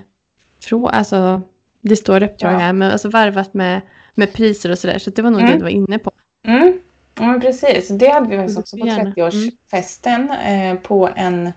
frå, 0.62 0.88
alltså 0.88 1.41
det 1.81 1.95
står 1.95 2.23
uppdrag 2.23 2.53
Ja. 2.53 2.58
här, 2.58 2.73
men 2.73 2.91
alltså 2.91 3.10
varvat 3.10 3.53
med, 3.53 3.81
med 4.15 4.34
priser 4.34 4.71
och 4.71 4.80
sådär. 4.80 4.99
Så 4.99 5.10
det 5.10 5.21
var 5.21 5.32
nog 5.32 5.39
Mm. 5.39 5.51
det 5.51 5.58
du 5.58 5.63
var 5.63 5.69
inne 5.69 5.99
på. 5.99 6.12
Mm. 6.47 6.80
Ja, 7.19 7.39
precis. 7.41 7.88
Det 7.88 8.08
hade 8.10 8.28
vi 8.30 8.38
faktiskt 8.38 8.60
också 8.60 8.78
på 8.78 8.88
Gärna. 8.88 9.13
30-årsfesten 9.13 10.32
eh, 10.45 10.75
på 10.80 11.10
en, 11.15 11.51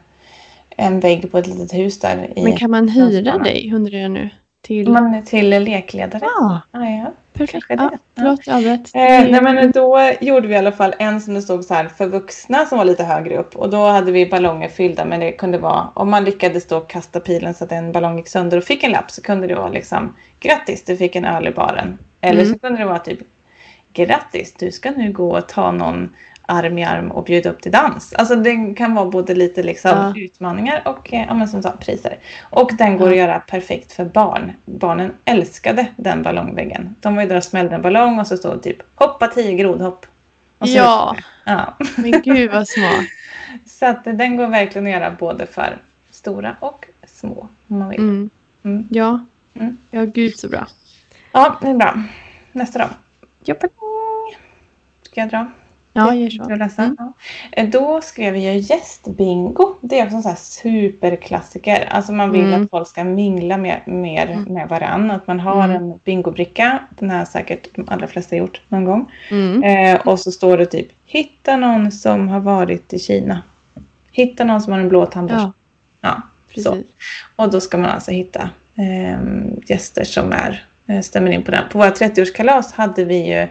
en 0.77 1.01
vägg 1.01 1.31
på 1.33 1.39
ett 1.39 1.47
litet 1.47 1.75
hus 1.75 2.01
där 2.01 2.33
i 2.37 2.43
Men 2.43 2.57
kan 2.57 2.71
man 2.71 2.89
hyra 2.89 3.39
dig, 3.39 3.73
undrar 3.75 3.99
jag 3.99 4.11
nu? 4.11 4.31
Till... 4.63 4.89
man 4.91 5.25
till 5.25 5.49
lekledare. 5.49 6.23
Ja, 6.25 6.61
Ah, 6.71 6.85
ja. 6.85 7.13
perfekt. 7.33 7.67
Ja, 7.69 7.91
förlåt, 8.17 8.47
jag. 8.47 8.67
Eh, 8.67 8.81
nej 9.31 9.43
men 9.43 9.73
då 9.73 10.11
gjorde 10.21 10.49
vi 10.49 10.55
i 10.55 10.57
alla 10.57 10.73
fall 10.73 10.95
en 10.99 11.21
som 11.21 11.35
det 11.35 11.43
stod 11.43 11.65
så 11.65 11.75
här 11.75 11.89
för 11.89 12.07
vuxna 12.07 12.67
som 12.67 12.79
var 12.79 12.85
lite 12.85 13.05
högre 13.05 13.37
upp. 13.39 13.57
Och 13.57 13.71
då 13.71 13.87
hade 13.87 14.13
vi 14.13 14.27
ballonger 14.27 14.69
fyllda 14.69 15.05
men 15.05 15.21
det 15.21 15.33
kunde 15.33 15.59
vara 15.59 15.89
om 15.95 16.11
man 16.11 16.25
lyckades 16.25 16.67
då 16.67 16.81
kasta 16.81 17.21
pilen 17.21 17.55
så 17.55 17.65
att 17.65 17.73
en 17.73 17.93
ballong 17.93 18.17
gick 18.17 18.29
sönder 18.29 18.57
och 18.59 18.65
fick 18.65 18.85
en 18.85 18.91
lapp 18.91 19.11
så 19.11 19.23
kunde 19.23 19.47
det 19.47 19.55
vara 19.55 19.69
liksom 19.69 20.15
grattis 20.41 20.85
du 20.85 20.97
fick 20.97 21.17
en 21.17 21.25
öl 21.25 21.47
i 21.49 21.51
baren. 21.51 21.99
Eller 22.21 22.43
Mm. 22.43 22.53
så 22.55 22.59
kunde 22.61 22.79
det 22.79 22.85
vara 22.85 22.99
typ 22.99 23.19
grattis 23.93 24.55
du 24.59 24.73
ska 24.73 24.91
nu 24.91 25.13
gå 25.13 25.39
och 25.39 25.49
ta 25.49 25.73
någon 25.73 26.15
arm 26.51 26.79
i 26.79 26.85
arm 26.85 27.11
och 27.11 27.25
bjuda 27.25 27.51
upp 27.51 27.63
till 27.63 27.73
dans. 27.73 28.13
Alltså 28.13 28.37
det 28.37 28.75
kan 28.77 28.95
vara 28.95 29.11
både 29.11 29.35
lite 29.35 29.63
liksom 29.63 29.91
Ja. 29.91 30.13
utmaningar 30.17 30.83
och 30.85 31.15
eh, 31.15 31.25
ja, 31.29 31.35
men 31.35 31.49
som 31.49 31.63
sagt 31.63 31.87
priser. 31.87 32.19
Och 32.41 32.71
den 32.79 32.97
går 32.99 33.07
Ja. 33.09 33.13
att 33.13 33.19
göra 33.19 33.41
perfekt 33.41 33.93
för 33.93 34.05
barn. 34.05 34.53
Barnen 34.65 35.13
älskade 35.25 35.87
den 35.97 36.23
ballongväggen. 36.23 36.97
De 37.01 37.15
var 37.17 37.23
ju 37.23 37.29
där 37.29 37.37
och 37.37 37.45
smällde 37.45 37.75
en 37.75 37.83
ballong 37.83 38.19
och 38.21 38.27
så 38.27 38.37
stod 38.37 38.53
det 38.57 38.63
typ 38.63 38.83
hoppa 38.95 39.27
tio 39.29 39.53
grodhopp. 39.55 40.07
Ja. 40.59 41.17
ja. 41.45 41.77
Men 41.97 42.23
gud 42.23 42.51
vad 42.53 42.69
smart. 42.69 43.05
Så 43.67 43.87
att 43.87 44.05
den 44.05 44.37
går 44.37 44.47
verkligen 44.47 44.87
att 44.87 44.93
göra 44.93 45.11
både 45.19 45.47
för 45.47 45.79
stora 46.11 46.57
och 46.61 46.87
små. 47.07 47.49
Om 47.69 47.79
man 47.79 47.89
vill. 47.89 47.99
Mm. 47.99 48.31
Mm. 48.63 48.89
Ja. 48.91 49.25
Mm. 49.55 49.77
ja, 49.91 50.05
gud 50.05 50.39
så 50.39 50.49
bra. 50.49 50.67
Ja, 51.33 51.59
det 51.63 51.69
är 51.69 51.75
bra. 51.75 52.03
Nästa 52.53 52.79
då. 52.79 52.85
Joppa. 53.45 53.69
Ska 55.03 55.21
jag 55.21 55.29
dra? 55.31 55.47
Ja, 55.93 56.15
gör 56.15 56.31
så. 56.31 56.47
jag 56.49 56.59
läsa? 56.59 56.83
Mm. 56.83 57.13
Eh, 57.53 57.69
Då 57.69 58.01
skrev 58.01 58.37
jag 58.37 58.57
gästbingo. 58.59 59.75
Det 59.81 59.99
är 60.01 60.05
också 60.05 60.17
en 60.17 60.23
sån 60.23 60.37
superklassiker. 60.37 61.89
Alltså 61.91 62.13
man 62.13 62.31
vill 62.33 62.45
Mm. 62.45 62.63
att 62.65 62.71
folk 62.71 62.89
ska 62.89 63.05
mingla 63.05 63.57
mer, 63.57 63.83
mer 63.87 64.27
Mm. 64.31 64.43
med 64.55 64.69
varandra. 64.69 65.15
Att 65.15 65.27
man 65.27 65.41
har 65.41 65.65
Mm. 65.65 65.77
en 65.77 65.99
bingobricka. 66.05 66.79
Den 66.91 67.11
har 67.11 67.25
säkert 67.25 67.69
de 67.75 67.89
allra 67.89 68.07
flesta 68.07 68.37
gjort 68.37 68.61
någon 68.69 68.85
gång. 68.85 69.13
Mm. 69.31 69.63
Eh, 69.63 70.01
och 70.07 70.21
så 70.21 70.33
står 70.33 70.59
det 70.59 70.67
typ 70.67 70.89
hitta 71.07 71.57
någon 71.57 71.93
som 71.93 72.29
har 72.29 72.41
varit 72.41 72.93
i 72.93 72.99
Kina. 72.99 73.43
Hitta 74.13 74.45
någon 74.45 74.61
som 74.63 74.73
har 74.73 74.81
en 74.81 74.89
blå 74.89 75.07
tandborste. 75.07 75.53
Ja, 76.01 76.23
Ja, 76.55 76.63
så. 76.63 76.73
precis. 76.73 76.87
Och 77.37 77.51
då 77.51 77.61
ska 77.61 77.79
man 77.79 77.91
alltså 77.91 78.11
hitta 78.11 78.51
ehm, 78.77 79.61
gäster 79.67 80.05
som 80.05 80.33
är 80.33 80.51
eh, 80.51 80.57
stämmer 81.03 81.31
in 81.31 81.43
på 81.43 81.51
den. 81.51 81.69
På 81.73 81.79
våra 81.79 81.91
30-årskalas 81.91 82.75
hade 82.75 83.05
vi 83.05 83.35
ju 83.35 83.49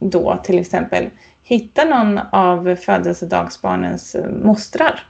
då 0.00 0.36
till 0.44 0.58
exempel 0.58 1.10
hitta 1.42 1.84
någon 1.84 2.20
av 2.32 2.76
födelsedagsbarnens 2.76 4.14
eh, 4.14 4.30
mostrar. 4.30 5.06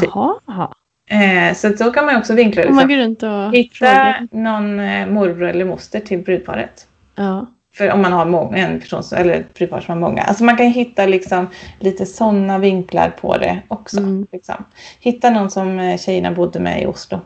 Typ. 0.00 0.10
Jaha. 0.14 0.72
Eh, 1.10 1.54
så 1.54 1.68
då 1.68 1.90
kan 1.90 2.06
man 2.06 2.16
också 2.16 2.34
vinkla 2.34 2.68
Om 2.68 2.76
man 2.76 2.88
går 2.88 2.96
runt 2.96 3.22
och 3.22 3.52
Hitta 3.54 3.74
frågar. 3.74 4.28
någon 4.30 4.80
eh, 4.80 5.06
morbror 5.06 5.48
eller 5.48 5.64
moster 5.64 6.00
till 6.00 6.18
brudparet. 6.18 6.86
Ja. 7.14 7.46
För 7.74 7.92
om 7.92 8.02
man 8.02 8.12
har 8.12 8.24
många, 8.24 8.56
en 8.56 8.80
person 8.80 9.02
eller 9.16 9.34
ett 9.34 9.54
brudpar 9.54 9.80
som 9.80 9.92
har 9.92 10.08
många. 10.08 10.22
Alltså 10.22 10.44
man 10.44 10.56
kan 10.56 10.66
hitta 10.66 11.06
liksom 11.06 11.46
lite 11.80 12.06
sådana 12.06 12.58
vinklar 12.58 13.10
på 13.10 13.36
det 13.38 13.62
också. 13.68 13.98
Mm. 13.98 14.26
Liksom. 14.32 14.64
Hitta 15.00 15.30
någon 15.30 15.50
som 15.50 15.78
eh, 15.78 15.98
tjejerna 15.98 16.30
bodde 16.32 16.60
med 16.60 16.82
i 16.82 16.86
Oslo. 16.86 17.20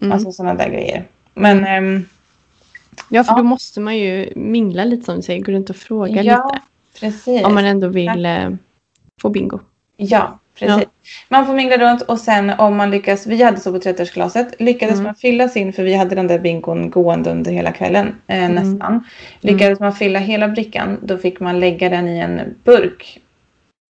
Mm. 0.00 0.12
Alltså 0.12 0.32
sådana 0.32 0.54
där 0.54 0.68
grejer. 0.68 1.04
Men 1.34 1.66
ehm, 1.66 2.04
ja, 3.08 3.24
för 3.24 3.32
ja. 3.32 3.36
då 3.36 3.42
måste 3.44 3.80
man 3.80 3.96
ju 3.98 4.32
mingla 4.36 4.84
lite 4.84 5.04
som 5.04 5.16
du 5.16 5.22
säger. 5.22 5.44
Gå 5.44 5.52
runt 5.52 5.70
och 5.70 5.76
fråga 5.76 6.22
ja, 6.22 6.50
lite. 6.52 6.64
precis. 7.00 7.44
Om 7.44 7.54
man 7.54 7.64
ändå 7.64 7.88
vill 7.88 8.26
eh, 8.26 8.50
få 9.20 9.28
bingo. 9.30 9.60
Ja, 9.96 10.38
precis. 10.58 10.88
Man 11.28 11.46
får 11.46 11.54
mingla 11.54 11.76
runt 11.76 12.02
och 12.02 12.18
sen 12.18 12.50
om 12.50 12.76
man 12.76 12.90
lyckas, 12.90 13.26
vi 13.26 13.42
hade 13.42 13.60
så 13.60 13.72
på 13.72 13.78
30-årsglaset, 13.78 14.46
lyckades 14.58 14.94
Mm. 14.94 15.04
man 15.04 15.14
fylla 15.14 15.48
sin, 15.48 15.72
för 15.72 15.82
vi 15.82 15.94
hade 15.94 16.14
den 16.14 16.26
där 16.26 16.38
bingon 16.38 16.90
gående 16.90 17.30
under 17.30 17.52
hela 17.52 17.72
kvällen 17.72 18.14
eh, 18.26 18.44
Mm. 18.44 18.54
nästan. 18.54 19.04
Lyckades 19.40 19.80
man 19.80 19.92
fylla 19.92 20.18
hela 20.18 20.48
brickan, 20.48 20.98
då 21.02 21.18
fick 21.18 21.40
man 21.40 21.60
lägga 21.60 21.88
den 21.88 22.08
i 22.08 22.18
en 22.18 22.54
burk. 22.64 23.20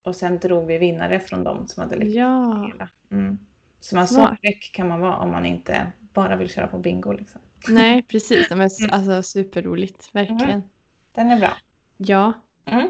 Och 0.04 0.16
sen 0.16 0.38
drog 0.38 0.66
vi 0.66 0.78
vinnare 0.78 1.20
från 1.20 1.44
dem 1.44 1.68
som 1.68 1.82
hade 1.82 1.96
lyckats 1.96 2.14
Ja. 2.16 2.66
hela. 2.72 2.88
Mm. 3.10 3.38
Så 3.80 3.96
man 3.96 4.08
så 4.08 4.36
fräck 4.42 4.70
kan 4.74 4.88
man 4.88 5.00
vara 5.00 5.16
om 5.16 5.30
man 5.30 5.46
inte 5.46 5.92
bara 6.12 6.36
vill 6.36 6.50
köra 6.50 6.66
på 6.66 6.78
bingo. 6.78 7.12
Liksom. 7.12 7.40
Nej, 7.68 8.02
precis. 8.08 8.50
Men, 8.50 8.58
Mm. 8.80 8.90
alltså 8.90 9.22
superroligt. 9.22 10.08
Verkligen. 10.12 10.62
Den 11.12 11.30
är 11.30 11.38
bra. 11.38 11.56
Ja. 11.96 12.32
Mm. 12.64 12.88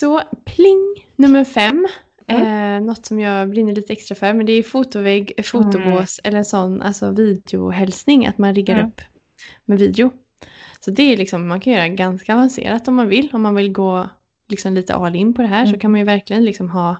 Så 0.00 0.22
pling 0.44 1.08
nummer 1.16 1.44
fem. 1.44 1.86
Mm. 2.26 2.76
Eh, 2.82 2.86
något 2.86 3.06
som 3.06 3.20
jag 3.20 3.50
brinner 3.50 3.74
lite 3.74 3.92
extra 3.92 4.14
för. 4.14 4.32
Men 4.32 4.46
det 4.46 4.52
är 4.52 4.62
fotovägg, 4.62 5.32
fotobås 5.44 6.20
eller 6.24 6.38
en 6.38 6.44
sån 6.44 6.82
alltså 6.82 7.10
videohälsning. 7.10 8.26
Att 8.26 8.38
man 8.38 8.54
riggar 8.54 8.74
Mm. 8.74 8.86
upp 8.88 9.00
med 9.64 9.78
video. 9.78 10.10
Så 10.80 10.90
det 10.90 11.02
är 11.02 11.16
liksom, 11.16 11.48
man 11.48 11.60
kan 11.60 11.72
göra 11.72 11.88
ganska 11.88 12.34
avancerat 12.34 12.88
om 12.88 12.94
man 12.94 13.08
vill. 13.08 13.30
Om 13.32 13.42
man 13.42 13.54
vill 13.54 13.72
gå 13.72 14.08
liksom 14.48 14.74
lite 14.74 14.94
all 14.94 15.16
in 15.16 15.34
på 15.34 15.42
det 15.42 15.48
här 15.48 15.64
så 15.64 15.68
Mm. 15.68 15.80
kan 15.80 15.90
man 15.90 16.00
ju 16.00 16.06
verkligen 16.06 16.44
liksom 16.44 16.70
ha 16.70 16.96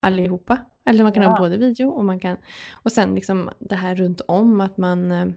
allihopa. 0.00 0.58
Eller 0.84 1.02
man 1.02 1.12
kan 1.12 1.22
Ja. 1.22 1.28
ha 1.30 1.38
både 1.38 1.56
video 1.56 1.88
och 1.90 2.04
man 2.04 2.20
kan... 2.20 2.36
Och 2.72 2.92
sen 2.92 3.14
liksom 3.14 3.50
det 3.58 3.76
här 3.76 3.94
runt 3.94 4.20
om 4.20 4.60
att 4.60 4.76
man... 4.76 5.34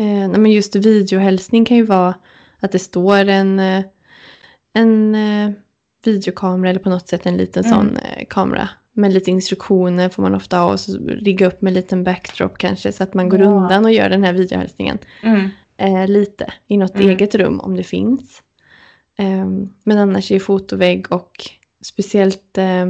Eh, 0.00 0.22
eh, 0.24 0.28
men 0.30 0.50
just 0.52 0.76
videohälsning 0.76 1.64
kan 1.64 1.76
ju 1.76 1.82
vara 1.84 2.14
att 2.60 2.72
det 2.72 2.78
står 2.78 3.16
en, 3.28 3.60
eh, 3.60 3.84
en 4.72 5.14
eh, 5.14 5.50
videokamera 6.04 6.70
eller 6.70 6.80
på 6.80 6.90
något 6.90 7.08
sätt 7.08 7.26
en 7.26 7.36
liten 7.36 7.64
Mm. 7.64 7.76
sån 7.76 7.96
eh, 7.96 8.24
kamera. 8.30 8.68
Med 8.92 9.12
lite 9.12 9.30
instruktioner 9.30 10.08
får 10.08 10.22
man 10.22 10.34
ofta 10.34 10.58
ha 10.58 10.72
och 10.72 10.80
så 10.80 10.98
rigga 10.98 11.46
upp 11.46 11.62
med 11.62 11.70
en 11.70 11.74
liten 11.74 12.04
backdrop 12.04 12.58
kanske 12.58 12.92
så 12.92 13.02
att 13.02 13.14
man 13.14 13.28
går 13.28 13.40
Ja. 13.40 13.46
undan 13.46 13.84
och 13.84 13.92
gör 13.92 14.08
den 14.08 14.24
här 14.24 14.32
videohälsningen 14.32 14.98
Mm. 15.22 15.48
eh, 15.76 16.08
lite 16.08 16.52
i 16.66 16.76
något 16.76 16.94
Mm. 16.94 17.08
eget 17.10 17.34
rum 17.34 17.60
om 17.60 17.76
det 17.76 17.82
finns. 17.82 18.42
Ehm, 19.18 19.74
men 19.84 19.98
annars 19.98 20.32
är 20.32 20.38
fotovägg 20.38 21.12
och 21.12 21.32
speciellt 21.84 22.58
eh, 22.58 22.86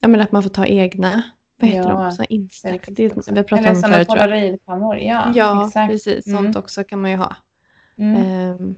ja, 0.00 0.08
men 0.08 0.20
att 0.20 0.32
man 0.32 0.42
får 0.42 0.50
ta 0.50 0.66
egna 0.66 1.22
vad 1.60 1.70
heter 1.70 1.90
Ja, 1.90 1.96
de? 2.02 2.12
Så 2.12 2.24
Instax. 2.28 2.60
Selfies 2.86 2.96
Det, 2.96 3.16
också. 3.18 3.34
vi 3.34 3.42
pratat 3.42 3.58
Eller 3.58 3.70
om 3.70 3.76
sådana 3.82 4.04
polaroidpannor. 4.04 4.96
Ja, 4.96 5.32
Ja, 5.34 5.66
exakt. 5.66 5.90
precis. 5.92 6.26
Mm. 6.26 6.44
Sånt 6.44 6.56
också 6.56 6.84
kan 6.84 7.00
man 7.02 7.10
ju 7.10 7.16
ha. 7.16 7.36
Mm. 7.96 8.22
Ehm, 8.22 8.74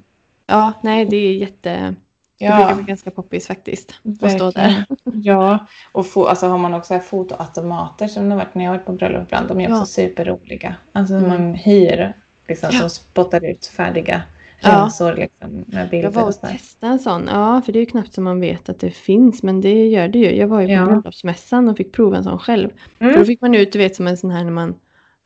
ja, 0.46 0.72
nej 0.80 1.04
det 1.04 1.16
är 1.16 1.34
jätte... 1.34 1.94
Det 2.38 2.44
Ja. 2.48 2.56
brukar 2.56 2.74
vara 2.74 2.82
ganska 2.84 3.10
poppis 3.10 3.46
faktiskt. 3.46 3.94
Att 4.22 4.32
stå 4.32 4.50
där. 4.50 4.84
Ja, 5.04 5.66
och 5.92 6.06
få, 6.06 6.26
alltså 6.26 6.46
har 6.46 6.58
man 6.58 6.74
också 6.74 6.98
fotoautomater 7.00 8.08
som 8.08 8.24
det 8.24 8.30
har 8.30 8.36
varit 8.36 8.54
när 8.54 8.64
jag 8.64 8.70
har 8.70 8.76
varit 8.78 8.86
på 8.86 8.92
bröllop 8.92 9.22
ibland. 9.22 9.48
De 9.48 9.60
är 9.60 9.68
Ja. 9.68 9.74
också 9.80 9.86
superroliga. 9.92 10.74
Alltså 10.92 11.14
Mm. 11.14 11.28
man 11.28 11.54
hyr 11.54 12.12
liksom, 12.48 12.68
Ja. 12.72 12.80
som 12.80 12.90
spottar 12.90 13.44
ut 13.44 13.66
färdiga 13.66 14.22
Ja. 14.62 14.70
ramsor 14.70 15.14
liksom, 15.16 15.64
med 15.66 15.90
bilder. 15.90 16.04
Jag 16.06 16.10
var 16.10 16.22
och 16.28 16.40
testade 16.40 16.92
en 16.92 16.98
sån. 16.98 17.28
Ja, 17.32 17.62
för 17.64 17.72
det 17.72 17.78
är 17.78 17.80
ju 17.80 17.86
knappt 17.86 18.12
som 18.12 18.24
man 18.24 18.40
vet 18.40 18.68
att 18.68 18.78
det 18.80 18.90
finns. 18.90 19.42
Men 19.42 19.60
det 19.60 19.86
gör 19.88 20.08
det 20.08 20.18
ju. 20.18 20.36
Jag 20.36 20.48
var 20.48 20.60
ju 20.60 20.66
på 20.66 20.72
Ja. 20.72 20.84
bröllopsmässan 20.84 21.68
och 21.68 21.76
fick 21.76 21.92
prova 21.92 22.16
en 22.16 22.24
sån 22.24 22.38
själv. 22.38 22.68
För 22.98 23.04
då 23.04 23.10
Mm. 23.10 23.26
fick 23.26 23.40
man 23.40 23.54
ut, 23.54 23.72
du 23.72 23.78
vet 23.78 23.96
som 23.96 24.06
en 24.06 24.16
sån 24.16 24.30
här 24.30 24.44
när 24.44 24.50
man 24.52 24.74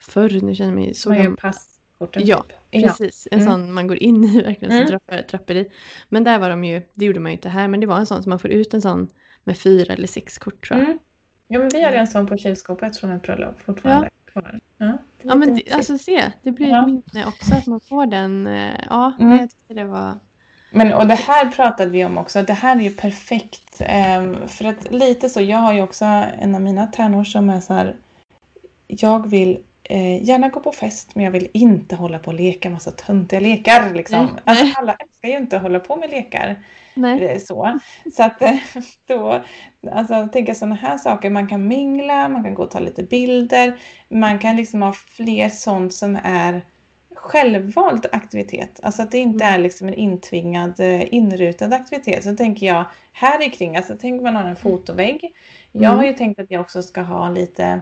förr, 0.02 0.40
nu 0.42 0.54
känner 0.54 0.74
mig 0.74 0.94
så 0.94 1.10
gammal. 1.10 1.36
passkorten. 1.36 2.22
Ja, 2.26 2.44
typ. 2.70 2.82
precis. 2.82 3.28
En 3.30 3.40
Mm. 3.40 3.52
sån 3.52 3.72
man 3.72 3.86
går 3.86 3.96
in 4.02 4.24
i 4.24 4.40
verkligen 4.42 4.74
Mm. 4.76 4.86
trappor, 4.88 5.18
trappor 5.22 5.56
i. 5.56 5.70
Men 6.08 6.24
där 6.24 6.38
var 6.38 6.50
de 6.50 6.64
ju, 6.64 6.82
det 6.94 7.04
gjorde 7.04 7.20
man 7.20 7.32
ju 7.32 7.36
inte 7.36 7.48
här, 7.48 7.68
men 7.68 7.80
det 7.80 7.86
var 7.86 7.96
en 7.98 8.06
sån 8.06 8.22
som 8.22 8.30
man 8.30 8.38
får 8.38 8.50
ut 8.50 8.74
en 8.74 8.82
sån 8.82 9.08
med 9.44 9.58
fyra 9.58 9.94
eller 9.94 10.06
sex 10.06 10.38
kort 10.38 10.68
tror 10.68 10.80
jag. 10.80 10.86
Mm. 10.88 10.98
Ja, 11.48 11.58
men 11.58 11.68
vi 11.68 11.82
hade 11.84 11.96
en 11.96 12.06
sån 12.06 12.26
på 12.26 12.36
kylskåpet 12.36 12.96
från 12.96 13.10
ett 13.10 13.22
bröllop 13.22 13.60
fortfarande. 13.60 14.10
Ja, 14.34 14.42
är 14.78 15.15
Ja 15.28 15.34
men 15.34 15.54
det, 15.54 15.72
alltså 15.72 15.98
se, 15.98 16.32
det 16.42 16.52
blir 16.52 16.68
Ja. 16.68 16.80
ett 16.80 16.86
minne 16.86 17.26
också 17.26 17.54
att 17.54 17.66
man 17.66 17.80
får 17.88 18.06
den. 18.06 18.46
eh, 18.46 18.74
Ja, 18.90 19.12
Mm. 19.20 19.38
jag 19.38 19.50
tyckte 19.50 19.74
det 19.74 19.84
var... 19.84 20.14
Men 20.70 20.92
och 20.92 21.06
det 21.06 21.14
här 21.14 21.46
pratade 21.50 21.90
vi 21.90 22.04
om 22.04 22.18
också. 22.18 22.42
Det 22.42 22.52
här 22.52 22.76
är 22.76 22.80
ju 22.80 22.90
perfekt. 22.90 23.76
ehm, 23.80 24.48
för 24.48 24.64
att 24.64 24.92
lite 24.92 25.28
så, 25.28 25.40
jag 25.40 25.58
har 25.58 25.72
ju 25.72 25.82
också 25.82 26.04
en 26.38 26.54
av 26.54 26.60
mina 26.60 26.86
tärnor 26.86 27.24
som 27.24 27.50
är 27.50 27.60
så 27.60 27.74
här. 27.74 27.96
Jag 28.86 29.26
vill 29.28 29.58
eh, 29.90 30.22
gärna 30.22 30.48
gå 30.48 30.60
på 30.60 30.72
fest 30.72 31.14
men 31.14 31.24
jag 31.24 31.32
vill 31.32 31.48
inte 31.52 31.96
hålla 31.96 32.18
på 32.18 32.30
och 32.30 32.34
leka 32.34 32.70
massa 32.70 32.90
töntiga 32.90 33.40
lekar. 33.40 33.94
Liksom. 33.94 34.24
Nej. 34.24 34.42
Alltså, 34.44 34.80
alla 34.80 34.94
älskar 34.94 35.28
ju 35.28 35.36
inte 35.36 35.56
att 35.56 35.62
hålla 35.62 35.80
på 35.80 35.96
med 35.96 36.10
lekar. 36.10 36.56
Nej. 36.94 37.20
Det 37.20 37.28
är 37.28 37.38
så. 37.38 37.78
Så 38.16 38.22
att 38.22 38.42
eh, 38.42 38.54
då, 39.06 39.42
alltså 39.92 40.28
tänka 40.32 40.54
sådana 40.54 40.74
här 40.74 40.98
saker. 40.98 41.30
Man 41.30 41.48
kan 41.48 41.68
mingla, 41.68 42.28
man 42.28 42.44
kan 42.44 42.54
gå 42.54 42.62
och 42.62 42.70
ta 42.70 42.78
lite 42.78 43.02
bilder. 43.02 43.78
Man 44.08 44.38
kan 44.38 44.56
liksom 44.56 44.82
ha 44.82 44.92
fler 44.92 45.48
sånt 45.48 45.94
som 45.94 46.18
är 46.24 46.62
självvald 47.14 48.06
aktivitet. 48.12 48.80
Alltså 48.82 49.02
att 49.02 49.10
det 49.10 49.18
inte 49.18 49.44
är 49.44 49.58
liksom 49.58 49.88
en 49.88 49.94
intvingad, 49.94 50.80
eh, 50.80 51.14
inrutad 51.14 51.72
aktivitet. 51.74 52.24
Så 52.24 52.36
tänker 52.36 52.66
jag 52.66 52.84
här 53.12 53.46
i 53.46 53.50
kring, 53.50 53.76
alltså 53.76 53.96
tänk 54.00 54.22
man 54.22 54.36
har 54.36 54.44
en 54.44 54.56
fotovägg. 54.56 55.32
Jag 55.72 55.84
Mm. 55.84 55.96
har 55.98 56.04
ju 56.04 56.12
tänkt 56.12 56.40
att 56.40 56.50
jag 56.50 56.60
också 56.60 56.82
ska 56.82 57.00
ha 57.00 57.28
lite 57.30 57.80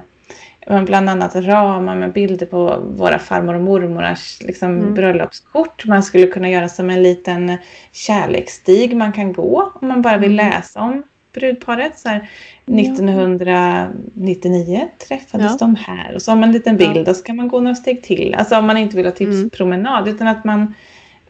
bland 0.67 1.11
annat 1.11 1.35
ramar 1.37 1.97
med 1.97 2.13
bilder 2.13 2.47
på 2.47 2.83
våra 2.97 3.19
farmor 3.19 3.55
och 3.55 3.61
mormorars 3.63 4.39
liksom, 4.43 4.79
Mm. 4.79 4.95
bröllopskort. 4.95 5.85
Man 5.87 6.03
skulle 6.03 6.27
kunna 6.27 6.51
göra 6.51 6.69
som 6.69 6.91
en 6.91 7.03
liten 7.03 7.57
kärleksstig 7.93 8.97
man 8.97 9.13
kan 9.13 9.33
gå 9.33 9.73
om 9.81 9.89
man 9.89 10.03
bara 10.03 10.17
vill 10.17 10.41
Mm. 10.41 10.51
läsa 10.51 10.81
om 10.81 11.03
brudparet. 11.33 11.99
Så 11.99 12.09
här, 12.09 12.31
Ja. 12.65 12.75
1999 12.75 14.89
träffades 15.09 15.53
Ja. 15.53 15.57
de 15.67 15.77
här 15.77 16.15
och 16.15 16.23
så 16.23 16.31
har 16.31 16.37
man 16.37 16.45
en 16.49 16.53
liten 16.53 16.77
bild 16.77 17.09
och 17.09 17.17
så 17.17 17.23
kan 17.23 17.37
man 17.37 17.49
gå 17.49 17.61
några 17.61 17.75
steg 17.75 18.03
till. 18.03 18.35
Alltså 18.35 18.57
om 18.59 18.67
man 18.67 18.77
inte 18.77 18.97
vill 18.97 19.07
ha 19.07 19.13
tipspromenad 19.13 20.09
utan 20.09 20.27
att 20.29 20.45
man 20.45 20.75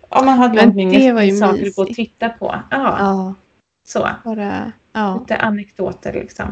om 0.08 0.26
man 0.26 0.38
har 0.38 0.46
ett 0.46 0.52
Mm. 0.52 0.64
Långt 0.66 0.76
minne 0.76 1.32
saker 1.36 1.66
att 1.66 1.76
gå 1.76 1.82
och 1.82 1.88
titta 1.88 2.28
på. 2.28 2.54
Ja, 2.70 2.96
Ja, 2.98 3.34
så. 3.88 4.08
bara... 4.24 4.72
Ja, 4.92 5.18
Lite 5.20 5.36
anekdoter 5.36 6.12
liksom. 6.12 6.46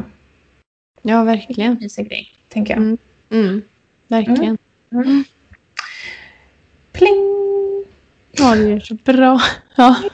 ja 1.01 1.23
verkligen. 1.23 1.77
Mysig 1.81 2.09
grej, 2.09 2.27
tänker 2.53 2.73
jag. 2.73 2.81
Mm. 2.83 2.97
Mm. 3.31 3.61
Verkligen. 4.07 4.57
Mm. 4.91 5.23
Pling! 6.91 7.85
Ja, 8.31 8.55
det 8.55 8.71
är 8.71 8.79
så 8.79 8.93
bra. 8.95 9.41
Ja. 9.75 9.95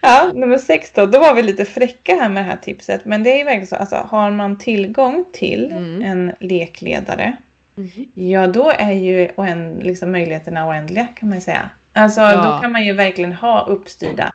Ja, 0.00 0.30
nummer 0.34 0.58
sex 0.58 0.92
då. 0.94 1.06
Då 1.06 1.18
var 1.18 1.34
vi 1.34 1.42
lite 1.42 1.64
fräcka 1.64 2.14
här 2.14 2.28
med 2.28 2.44
det 2.44 2.48
här 2.48 2.56
tipset. 2.56 3.04
Men 3.04 3.22
det 3.22 3.30
är 3.32 3.38
ju 3.38 3.44
verkligen 3.44 3.66
så. 3.66 3.76
Alltså, 3.76 3.96
har 3.96 4.30
man 4.30 4.58
tillgång 4.58 5.24
till 5.32 5.72
Mm. 5.72 6.02
en 6.02 6.32
lekledare. 6.40 7.36
Mm. 7.76 7.90
Ja, 8.14 8.46
då 8.46 8.70
är 8.78 8.92
ju 8.92 9.28
oänd, 9.36 9.82
liksom 9.82 10.12
möjligheterna 10.12 10.68
oändliga 10.68 11.06
kan 11.16 11.28
man 11.28 11.40
säga. 11.40 11.70
Alltså, 11.92 12.20
Ja. 12.20 12.36
då 12.54 12.60
kan 12.62 12.72
man 12.72 12.84
ju 12.84 12.92
verkligen 12.92 13.32
ha 13.32 13.66
uppstyrda 13.66 14.32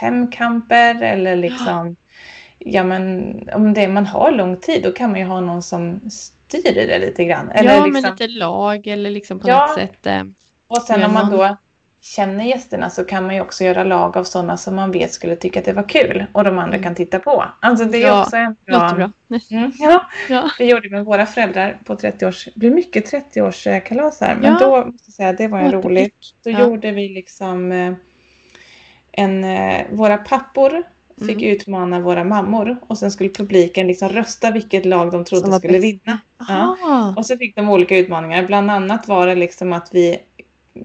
femkamper 0.00 1.02
eller 1.02 1.36
liksom. 1.36 1.96
Ja, 2.58 2.84
men 2.84 3.32
om 3.54 3.74
det 3.74 3.88
man 3.88 4.06
har 4.06 4.30
lång 4.32 4.56
tid, 4.56 4.82
då 4.82 4.92
kan 4.92 5.10
man 5.10 5.20
ju 5.20 5.26
ha 5.26 5.40
någon 5.40 5.62
som 5.62 6.00
styr 6.48 6.78
i 6.78 6.86
det 6.86 6.98
lite 6.98 7.24
grann. 7.24 7.50
Eller 7.50 7.74
ja, 7.74 7.84
liksom, 7.86 8.02
med 8.02 8.12
lite 8.20 8.26
lag 8.38 8.86
eller 8.86 9.10
liksom 9.10 9.38
på 9.40 9.48
Ja. 9.48 9.66
något 9.66 9.74
sätt. 9.78 10.06
Eh, 10.06 10.22
Och 10.68 10.82
sen 10.82 11.02
om 11.02 11.12
man 11.12 11.30
då 11.30 11.56
känner 12.00 12.44
gästerna 12.44 12.90
så 12.90 13.04
kan 13.04 13.26
man 13.26 13.34
ju 13.34 13.40
också 13.40 13.64
göra 13.64 13.84
lag 13.84 14.16
av 14.16 14.24
sådana 14.24 14.56
som 14.56 14.74
man 14.76 14.90
vet 14.92 15.12
skulle 15.12 15.36
tycka 15.36 15.58
att 15.58 15.64
det 15.64 15.72
var 15.72 15.88
kul 15.88 16.24
och 16.32 16.44
de 16.44 16.58
andra 16.58 16.78
kan 16.78 16.94
titta 16.94 17.18
på. 17.18 17.44
Alltså 17.60 17.84
det 17.84 18.02
är 18.02 18.06
Ja, 18.06 18.22
också 18.22 18.36
en 18.36 18.56
låter 18.66 18.94
bra. 18.96 19.10
Mm, 19.50 19.72
ja, 19.78 20.06
Ja. 20.28 20.50
vi 20.58 20.70
gjorde 20.70 20.90
med 20.90 21.04
våra 21.04 21.26
föräldrar 21.26 21.78
på 21.84 21.94
30-års, 21.94 22.44
det 22.44 22.52
blir 22.60 22.70
mycket 22.70 23.12
30-årskalas 23.12 24.20
här, 24.20 24.34
men 24.34 24.52
Ja. 24.52 24.58
då 24.60 24.76
måste 24.86 25.02
jag 25.06 25.14
säga 25.14 25.32
det 25.32 25.48
var 25.48 25.58
en 25.58 25.72
rolig. 25.72 26.12
Då 26.44 26.50
Ja. 26.50 26.60
gjorde 26.60 26.90
vi 26.92 27.08
liksom 27.08 27.72
eh, 27.72 27.92
en, 29.12 29.44
eh, 29.44 29.86
våra 29.90 30.16
pappor 30.18 30.82
fick 31.18 31.42
Mm. 31.42 31.50
utmana 31.56 32.00
våra 32.00 32.24
mammor 32.24 32.76
och 32.86 32.98
sen 32.98 33.10
skulle 33.10 33.30
publiken 33.30 33.86
liksom 33.86 34.08
rösta 34.08 34.50
vilket 34.50 34.84
lag 34.86 35.12
de 35.12 35.24
trodde 35.24 35.52
skulle 35.58 35.72
bäst. 35.72 35.84
vinna. 35.84 36.18
Ja. 36.48 37.14
Och 37.16 37.26
så 37.26 37.36
fick 37.36 37.56
de 37.56 37.68
olika 37.68 37.96
utmaningar. 37.96 38.46
Bland 38.46 38.70
annat 38.70 39.08
var 39.08 39.26
det 39.26 39.34
liksom 39.34 39.72
att 39.72 39.88
vi 39.94 40.18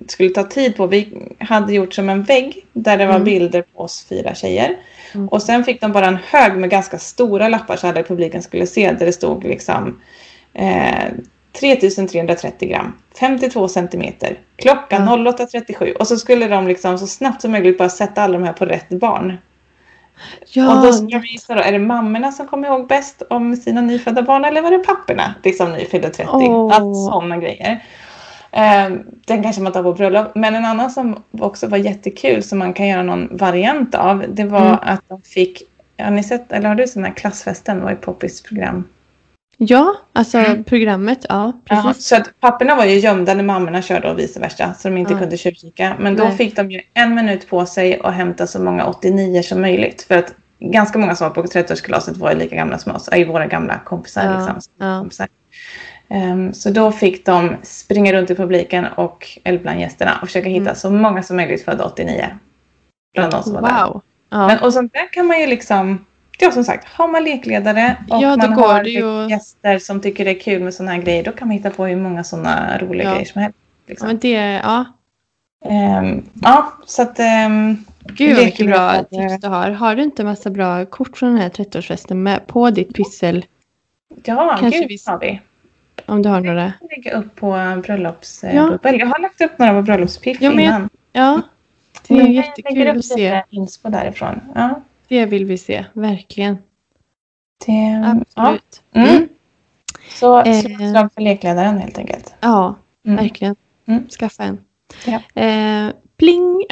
skulle 0.07 0.29
ta 0.29 0.43
tid 0.43 0.75
på. 0.77 0.87
Vi 0.87 1.09
hade 1.39 1.73
gjort 1.73 1.93
som 1.93 2.09
en 2.09 2.23
vägg 2.23 2.65
där 2.73 2.97
det 2.97 3.05
var 3.05 3.13
Mm. 3.13 3.25
bilder 3.25 3.61
på 3.75 3.81
oss 3.83 4.05
fyra 4.09 4.35
tjejer. 4.35 4.75
Mm. 5.13 5.27
Och 5.27 5.41
sen 5.41 5.63
fick 5.63 5.81
de 5.81 5.91
bara 5.91 6.05
en 6.05 6.17
hög 6.25 6.57
med 6.57 6.69
ganska 6.69 6.97
stora 6.99 7.47
lappar 7.47 7.75
så 7.75 7.87
alla 7.87 8.03
publiken 8.03 8.41
skulle 8.41 8.67
se 8.67 8.91
där 8.91 9.05
det 9.05 9.13
stod 9.13 9.43
liksom 9.43 10.01
eh, 10.53 11.11
3330 11.59 12.69
gram, 12.69 12.93
52 13.19 13.67
centimeter, 13.67 14.39
klockan 14.55 15.05
Ja. 15.25 15.31
08.37 15.31 15.91
och 15.93 16.07
så 16.07 16.17
skulle 16.17 16.47
de 16.47 16.67
liksom 16.67 16.97
så 16.97 17.07
snabbt 17.07 17.41
som 17.41 17.51
möjligt 17.51 17.77
bara 17.77 17.89
sätta 17.89 18.21
alla 18.21 18.33
de 18.39 18.43
här 18.45 18.53
på 18.53 18.65
rätt 18.65 18.89
barn. 18.89 19.37
Ja, 20.51 20.75
och 20.79 20.85
då 20.85 20.93
ska 20.93 21.17
vi 21.19 21.31
gissa 21.31 21.55
då, 21.55 21.61
är 21.61 21.71
det 21.71 21.79
mammorna 21.79 22.31
som 22.31 22.47
kommer 22.47 22.67
ihåg 22.67 22.87
bäst 22.87 23.21
om 23.29 23.55
sina 23.55 23.81
nyfödda 23.81 24.21
barn 24.21 24.45
eller 24.45 24.61
var 24.61 24.71
det 24.71 24.77
papporna 24.79 25.35
liksom 25.43 25.71
nyfyllda 25.71 26.09
30? 26.09 26.29
Åh. 26.33 26.75
Alltså 26.75 26.93
sådana 27.11 27.37
grejer. 27.37 27.83
Eh, 28.51 28.89
den 29.25 29.43
kanske 29.43 29.61
man 29.61 29.71
tar 29.71 29.83
på 29.83 29.93
bröllop. 29.93 30.35
Men 30.35 30.55
en 30.55 30.65
annan 30.65 30.89
som 30.91 31.23
också 31.39 31.67
var 31.67 31.77
jättekul 31.77 32.43
som 32.43 32.59
man 32.59 32.73
kan 32.73 32.87
göra 32.87 33.03
någon 33.03 33.37
variant 33.37 33.95
av. 33.95 34.25
Det 34.29 34.43
var 34.43 34.61
Mm. 34.67 34.77
att 34.81 35.01
de 35.07 35.21
fick, 35.21 35.61
har 35.99 36.11
ni 36.11 36.23
sett, 36.23 36.51
eller 36.51 36.67
har 36.69 36.75
du 36.75 36.87
sett 36.87 36.93
den 36.93 37.03
här 37.05 37.13
klassfesten? 37.13 37.77
Det 37.77 37.83
var 37.83 37.91
ju 37.91 37.97
Poppys 37.97 38.41
program. 38.43 38.83
Ja 39.57 39.95
alltså 40.13 40.37
Mm. 40.37 40.63
programmet, 40.63 41.25
ja 41.29 41.53
precis. 41.65 42.05
så 42.05 42.15
att 42.15 42.39
papporna 42.39 42.75
var 42.75 42.85
ju 42.85 42.99
gömda 42.99 43.33
när 43.33 43.43
mammorna 43.43 43.81
körde 43.81 44.11
och 44.11 44.19
vice 44.19 44.39
versa. 44.39 44.73
Så 44.79 44.87
de 44.89 44.97
inte 44.97 45.13
Ja. 45.13 45.19
kunde 45.19 45.37
tjuvkika. 45.37 45.95
Men 45.99 46.15
då 46.15 46.23
Nej. 46.23 46.37
fick 46.37 46.55
de 46.55 46.71
ju 46.71 46.81
en 46.93 47.15
minut 47.15 47.49
på 47.49 47.65
sig 47.65 47.99
att 47.99 48.13
hämta 48.13 48.47
så 48.47 48.61
många 48.61 48.85
89 48.85 49.41
som 49.43 49.61
möjligt. 49.61 50.01
För 50.01 50.17
att 50.17 50.33
ganska 50.59 50.99
många 50.99 51.15
som 51.15 51.27
var 51.27 51.35
på 51.35 51.43
30-årskalaset 51.43 52.17
var 52.17 52.31
ju 52.31 52.37
lika 52.37 52.55
gamla 52.55 52.77
som 52.77 52.95
oss. 52.95 53.09
Är 53.11 53.25
våra 53.25 53.45
gamla 53.45 53.79
kompisar. 53.85 54.23
Ja, 54.25 54.37
Liksom, 54.37 54.71
ja. 54.87 54.99
kompisar. 54.99 55.27
Ehm, 56.09 56.53
så 56.53 56.69
då 56.69 56.91
fick 56.91 57.25
de 57.25 57.55
springa 57.63 58.13
runt 58.13 58.29
i 58.29 58.35
publiken 58.35 58.85
och 58.95 59.39
eller 59.43 59.59
bland 59.59 59.79
gästerna 59.79 60.11
och 60.21 60.27
försöka 60.27 60.49
hitta 60.49 60.61
Mm. 60.61 60.75
så 60.75 60.89
många 60.91 61.23
som 61.23 61.35
möjligt 61.37 61.65
födda 61.65 61.85
89. 61.85 62.25
Bland 63.13 63.31
de 63.31 63.43
som 63.43 63.53
var 63.53 63.61
där. 63.61 63.85
Wow. 63.87 64.01
Ja. 64.29 64.47
Men, 64.47 64.59
och 64.59 64.73
sånt 64.73 64.93
där 64.93 65.13
kan 65.13 65.27
man 65.27 65.39
ju 65.39 65.47
liksom, 65.47 66.05
ja 66.39 66.51
som 66.51 66.63
sagt, 66.63 66.87
har 66.87 67.07
man 67.07 67.23
lekledare 67.23 67.97
och 68.09 68.23
Ja, 68.23 68.35
man 68.37 68.53
har 68.53 68.83
ju- 68.83 69.27
gäster 69.29 69.79
som 69.79 70.01
tycker 70.01 70.25
det 70.25 70.31
är 70.31 70.39
kul 70.39 70.63
med 70.63 70.73
sådana 70.73 70.91
här 70.91 71.01
grejer, 71.01 71.23
då 71.23 71.31
kan 71.31 71.47
man 71.47 71.57
hitta 71.57 71.69
på 71.69 71.85
hur 71.85 71.95
många 71.95 72.23
sådana 72.23 72.77
roliga 72.81 73.03
Ja. 73.07 73.13
grejer 73.13 73.25
som 73.25 73.41
helst. 73.41 73.57
ja, 73.85 73.89
Liksom. 73.89 74.07
men 74.07 74.17
det, 74.19 74.31
ja. 74.63 74.85
Ehm, 75.65 76.23
ja, 76.41 76.73
så 76.85 77.01
att... 77.01 77.19
ehm, 77.19 77.77
Gud 78.05 78.35
vad 78.35 78.45
mycket 78.45 78.65
bra 78.67 78.91
lekledare- 78.91 79.29
tips 79.29 79.41
du 79.41 79.47
har. 79.47 79.71
Har 79.71 79.95
du 79.95 80.03
inte 80.03 80.23
massa 80.23 80.49
bra 80.49 80.85
kort 80.85 81.17
från 81.17 81.29
den 81.29 81.41
här 81.41 81.49
30-årsfesten 81.49 82.13
med 82.17 82.47
på 82.47 82.69
ditt 82.69 82.93
pyssel? 82.95 83.45
Ja, 84.23 84.57
Kanske 84.59 84.79
gud 84.79 84.87
vi- 84.89 84.97
har 85.05 85.19
vi. 85.19 85.39
Om 86.05 86.21
du 86.21 86.29
har 86.29 86.41
några? 86.41 86.73
Jag 86.81 86.89
lägga 86.97 87.17
upp 87.17 87.35
på 87.35 87.81
bröllops... 87.83 88.43
Ja. 88.43 88.77
Ja. 88.83 88.91
Jag 88.91 89.07
har 89.07 89.19
lagt 89.19 89.41
upp 89.41 89.57
några 89.59 89.73
på 89.73 89.81
bröllopspiff 89.81 90.37
Ja, 90.41 90.51
jag- 90.51 90.61
innan. 90.61 90.89
Ja, 91.11 91.41
det 92.07 92.13
är 92.13 92.17
Men 92.17 92.25
jag 92.25 92.33
lägger 92.35 92.47
jättekul 92.49 92.87
upp 92.87 92.97
att 92.97 93.05
se. 93.05 93.15
lite 93.35 93.43
inspo 93.49 93.89
därifrån. 93.89 94.39
Ja, 94.55 94.81
Det 95.13 95.25
vill 95.25 95.45
vi 95.45 95.57
se, 95.57 95.85
verkligen. 95.93 96.57
det, 97.65 97.71
ja. 97.71 98.15
Absolut. 98.37 98.81
Mm. 98.95 99.07
Mm. 99.09 99.27
Så 100.09 100.39
Eh. 100.39 100.61
slå 100.61 100.71
ett 100.71 100.91
slag 100.91 101.13
för 101.13 101.21
lekledaren 101.21 101.77
helt 101.77 101.97
enkelt. 101.97 102.33
Ja, 102.39 102.75
Mm. 103.05 103.17
verkligen. 103.17 103.55
Mm. 103.87 104.07
Skaffa 104.09 104.43
en. 104.43 104.61
Ja. 105.05 105.41
Eh, 105.41 105.91
pling! 106.17 106.63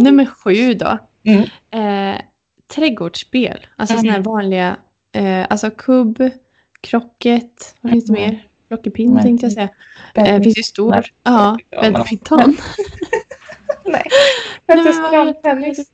Nummer 0.00 0.26
sju 0.26 0.74
då. 0.74 0.98
Mm. 1.24 1.42
Eh, 2.14 2.20
trädgårdsspel. 2.74 3.66
Alltså 3.76 3.94
Mm. 3.94 4.02
sådana 4.04 4.16
här 4.18 4.24
vanliga. 4.24 4.76
Eh, 5.12 5.46
alltså 5.50 5.70
kubb, 5.70 6.30
krocket. 6.80 7.76
Vad 7.80 7.92
finns 7.92 8.06
det 8.06 8.18
Mm. 8.18 8.30
mer? 8.30 8.46
Plockepinn 8.68 9.14
Men- 9.14 9.22
tänkte 9.22 9.46
jag 9.46 9.52
säga. 9.52 9.68
Eh, 10.14 10.24
det 10.38 10.42
finns 10.42 10.58
ju 10.58 10.62
stor. 10.62 10.90
Nej. 10.90 11.02
Ja, 11.22 11.58
Ja, 11.70 11.90
badminton. 11.90 12.56
Nej. 13.84 14.02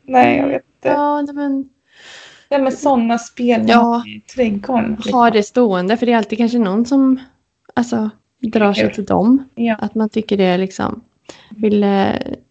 Nej, 0.04 0.36
jag 0.36 0.48
vet 0.48 0.64
inte. 0.76 0.88
Ja, 0.88 1.22
nej, 1.22 1.34
men 1.34 1.68
Ja, 2.48 2.58
men 2.58 2.72
sådana 2.72 3.18
spel 3.18 3.64
Ja. 3.68 4.02
i 4.06 4.20
trädgården. 4.20 4.94
liksom. 4.96 5.12
ha 5.14 5.30
det 5.30 5.42
stående. 5.42 5.96
För 5.96 6.06
det 6.06 6.12
är 6.12 6.16
alltid 6.16 6.38
kanske 6.38 6.58
någon 6.58 6.86
som 6.86 7.20
alltså, 7.74 8.10
drar 8.42 8.72
sig 8.72 8.92
till 8.92 9.04
dem. 9.04 9.44
Ja. 9.54 9.74
Att 9.80 9.94
man 9.94 10.08
tycker 10.08 10.36
det 10.36 10.56
liksom 10.56 11.00
vill 11.50 11.84
eh, 11.84 12.06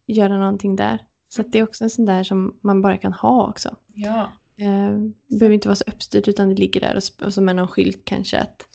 göra 0.06 0.38
någonting 0.38 0.76
där. 0.76 0.98
Så 1.28 1.42
det 1.42 1.58
är 1.58 1.62
också 1.62 1.84
en 1.84 1.90
sån 1.90 2.04
där 2.04 2.22
som 2.24 2.58
man 2.60 2.82
bara 2.82 2.96
kan 2.96 3.12
ha 3.12 3.48
också. 3.50 3.76
ja. 3.94 4.32
Eh, 4.56 4.98
behöver 5.38 5.50
inte 5.54 5.68
vara 5.68 5.76
så 5.76 5.84
uppstyrt 5.86 6.28
utan 6.28 6.48
det 6.48 6.54
ligger 6.54 6.80
där 6.80 6.96
och, 6.96 7.26
och 7.26 7.34
så 7.34 7.40
med 7.42 7.56
någon 7.56 7.68
skylt 7.68 8.00
kanske 8.04 8.38
att 8.40 8.68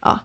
ja, 0.00 0.20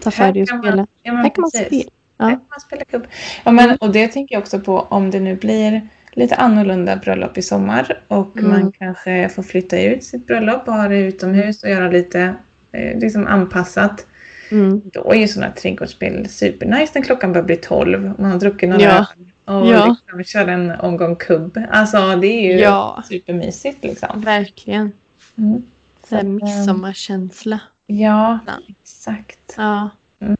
ta 0.00 0.10
för 0.10 0.22
Här 0.22 0.32
dig 0.32 0.42
och 0.42 0.48
kan 0.48 0.58
man- 0.58 0.66
spela. 0.68 0.86
Ja, 1.02 1.12
Här 1.14 1.34
kan 1.34 1.40
man 1.42 1.50
spela. 1.50 1.68
Här 1.70 1.84
Ja. 2.18 2.28
kan 2.28 2.40
man 2.50 2.60
spela 2.60 2.84
kubb. 2.84 3.06
Ja, 3.44 3.50
men, 3.52 3.76
och 3.76 3.90
det 3.92 4.08
tänker 4.08 4.34
jag 4.34 4.42
också 4.42 4.60
på 4.60 4.80
om 4.80 5.10
det 5.10 5.20
nu 5.20 5.36
blir 5.36 5.88
lite 6.12 6.34
annorlunda 6.34 6.96
bröllop 6.96 7.38
i 7.38 7.42
sommar 7.42 7.98
och 8.08 8.36
Mm. 8.38 8.50
man 8.50 8.72
kanske 8.72 9.28
får 9.28 9.42
flytta 9.42 9.80
ut 9.82 10.04
sitt 10.04 10.26
bröllop 10.26 10.68
och 10.68 10.74
ha 10.74 10.88
det 10.88 10.98
utomhus 10.98 11.62
och 11.62 11.70
göra 11.70 11.88
lite 11.88 12.34
eh, 12.72 12.98
liksom 12.98 13.26
anpassat. 13.26 14.06
Mm. 14.50 14.82
Då 14.92 15.12
är 15.12 15.16
ju 15.16 15.28
sådana 15.28 15.52
trädgårdsspel 15.52 16.28
supernice 16.28 16.90
när 16.94 17.02
klockan 17.02 17.32
börjar 17.32 17.44
bli 17.46 17.56
12 17.56 18.12
och 18.14 18.20
man 18.20 18.30
har 18.32 18.38
druckit 18.38 18.68
några 18.68 18.82
Ja. 18.82 19.06
öl 19.46 19.60
och 19.60 19.66
Ja. 19.66 19.96
liksom 20.08 20.24
kör 20.24 20.48
en 20.48 20.70
omgång 20.70 21.16
kubb. 21.16 21.60
Alltså 21.70 22.16
det 22.16 22.26
är 22.26 22.52
ju 22.52 22.58
Ja, 22.60 23.02
supermysigt 23.08 23.84
liksom. 23.84 24.20
verkligen. 24.20 24.92
Mm. 25.38 25.62
Så 26.08 26.18
Så, 26.20 26.26
midsommarkänsla. 26.26 27.60
Ja, 27.86 28.38
Ja. 28.46 28.52
exakt. 28.82 29.54
Ja. 29.56 29.90
Mm. 30.20 30.36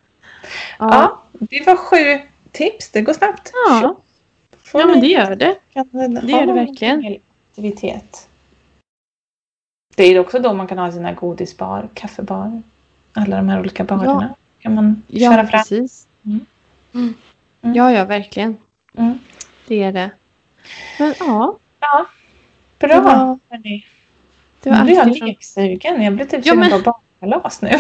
Ja. 0.79 0.89
Ja, 0.91 1.23
det 1.51 1.67
var 1.67 1.77
sju 1.77 2.19
tips. 2.53 2.91
Det 2.91 3.01
går 3.03 3.13
snabbt. 3.13 3.53
Ja. 3.69 4.01
Får 4.71 4.81
ja, 4.81 4.87
men 4.87 5.01
det 5.01 5.07
gör 5.07 5.37
det. 5.37 5.57
kan 5.73 5.89
Det 5.93 6.33
gör 6.33 6.47
det 6.47 6.53
verkligen. 6.53 7.05
en 7.05 7.17
Aktivitet. 7.51 8.29
Det 9.97 10.03
är 10.05 10.19
också 10.19 10.39
då 10.39 10.53
man 10.53 10.67
kan 10.67 10.79
ha 10.79 10.93
sina 10.93 11.13
godisbar, 11.13 11.89
kaffebar, 11.95 12.63
alla 13.13 13.37
de 13.37 13.49
här 13.49 13.61
olika 13.61 13.85
barerna. 13.85 14.35
Kan 14.61 14.75
man 14.75 15.03
Ja, 15.07 15.31
köra 15.33 15.47
fram. 15.47 15.61
precis. 15.61 16.07
Mm. 16.25 16.47
Mm. 16.95 17.15
Mm. 17.63 17.77
Ja, 17.77 17.93
ja, 17.93 18.05
verkligen. 18.05 18.57
Mm. 18.97 19.19
Det 19.69 19.83
är 19.83 19.93
det. 19.93 20.11
Men 20.99 21.15
ja, 21.19 21.59
Ja, 21.81 22.07
det 22.79 22.87
bra. 22.87 23.01
var, 23.01 23.39
hörni. 23.51 23.87
det 24.63 24.71
var 24.71 24.77
Nu 24.79 24.85
blir 24.85 24.95
jag 24.97 25.29
leksugen. 25.29 26.03
Jag 26.03 26.15
blir 26.15 26.25
typ 26.27 26.47
Ja, 26.47 26.53
sugen 26.53 26.59
men- 26.59 26.71
på 26.83 26.93
barnkalas 27.21 27.63
nu. 27.63 27.69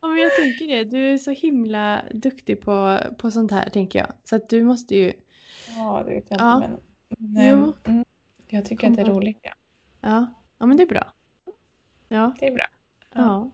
Ja, 0.00 0.08
men 0.08 0.18
jag 0.18 0.36
tänker 0.36 0.66
det. 0.66 0.84
Du 0.84 1.12
är 1.12 1.18
så 1.18 1.30
himla 1.30 2.02
duktig 2.14 2.60
på, 2.60 2.98
på 3.18 3.30
sånt 3.30 3.52
här, 3.52 3.70
tänker 3.70 3.98
jag. 3.98 4.12
Så 4.24 4.36
att 4.36 4.48
du 4.48 4.64
måste 4.64 4.96
ju... 4.96 5.12
ja, 5.76 6.02
det 6.06 6.14
vet 6.14 6.24
jag 6.28 6.40
Ja. 6.40 6.56
inte. 6.56 6.68
Men, 7.08 7.60
men, 7.60 7.74
mm, 7.84 8.04
jag 8.48 8.64
tycker 8.64 8.86
att 8.90 8.96
det 8.96 9.02
är 9.02 9.06
Kom. 9.06 9.14
roligt. 9.14 9.38
Ja. 9.42 9.52
Ja, 10.00 10.26
ja 10.58 10.66
men 10.66 10.76
det 10.76 10.82
är 10.82 10.86
bra. 10.86 11.12
Ja, 12.08 12.34
Det 12.40 12.46
är 12.46 12.54
bra. 12.54 12.66
ja. 13.14 13.50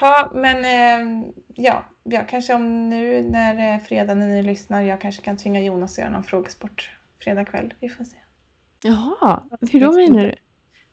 Ja, 0.00 0.30
men 0.34 0.64
eh, 0.64 1.28
ja, 1.54 1.84
jag 2.04 2.28
kanske 2.28 2.54
om 2.54 2.88
nu 2.88 3.22
när 3.22 3.54
det 3.54 3.62
är 3.62 3.78
fredag 3.78 4.14
när 4.14 4.28
ni 4.28 4.42
lyssnar, 4.42 4.82
jag 4.82 5.00
kanske 5.00 5.22
kan 5.22 5.36
tvinga 5.36 5.60
Jonas 5.60 5.92
att 5.92 5.98
göra 5.98 6.10
någon 6.10 6.24
frågesport 6.24 6.90
fredag 7.18 7.44
kväll. 7.44 7.74
Vi 7.80 7.88
får 7.88 8.04
se. 8.04 8.16
Jaha, 8.82 9.42
hur 9.72 9.80
då 9.80 9.92
menar 9.92 10.20
du? 10.22 10.34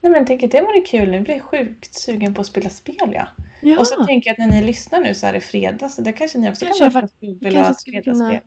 Nej 0.01 0.11
men 0.11 0.25
tänk 0.25 0.43
att 0.43 0.51
det 0.51 0.61
vore 0.61 0.81
kul. 0.81 1.11
Nu 1.11 1.21
blir 1.21 1.33
jag 1.35 1.43
sjukt 1.43 1.95
sugen 1.95 2.33
på 2.33 2.41
att 2.41 2.47
spela 2.47 2.69
spel 2.69 2.95
ja. 3.13 3.27
Ja, 3.61 3.79
Och 3.79 3.87
så 3.87 4.05
tänker 4.05 4.29
jag 4.29 4.33
att 4.33 4.37
när 4.49 4.59
ni 4.61 4.63
lyssnar 4.67 4.99
nu 4.99 5.13
så 5.15 5.27
är 5.27 5.33
det 5.33 5.41
fredag 5.41 5.89
så 5.89 6.01
det 6.01 6.13
kanske 6.13 6.37
ni 6.37 6.49
också 6.49 6.65
Kanske 6.65 6.83
kan 6.83 6.91
vara 6.93 7.07
dubbel 7.19 7.57
och 7.57 7.75
skulle 7.75 8.03
fredagsspel. 8.03 8.39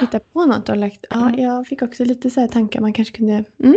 Hitta 0.00 0.20
på 0.20 0.44
något 0.46 0.68
och 0.68 0.76
lagt... 0.76 1.06
Ja, 1.10 1.28
Mm. 1.28 1.40
jag 1.40 1.66
fick 1.66 1.82
också 1.82 2.04
lite 2.04 2.30
så 2.30 2.40
här 2.40 2.48
tankar. 2.48 2.80
Man 2.80 2.92
kanske 2.92 3.14
kunde 3.16 3.44
mm, 3.62 3.76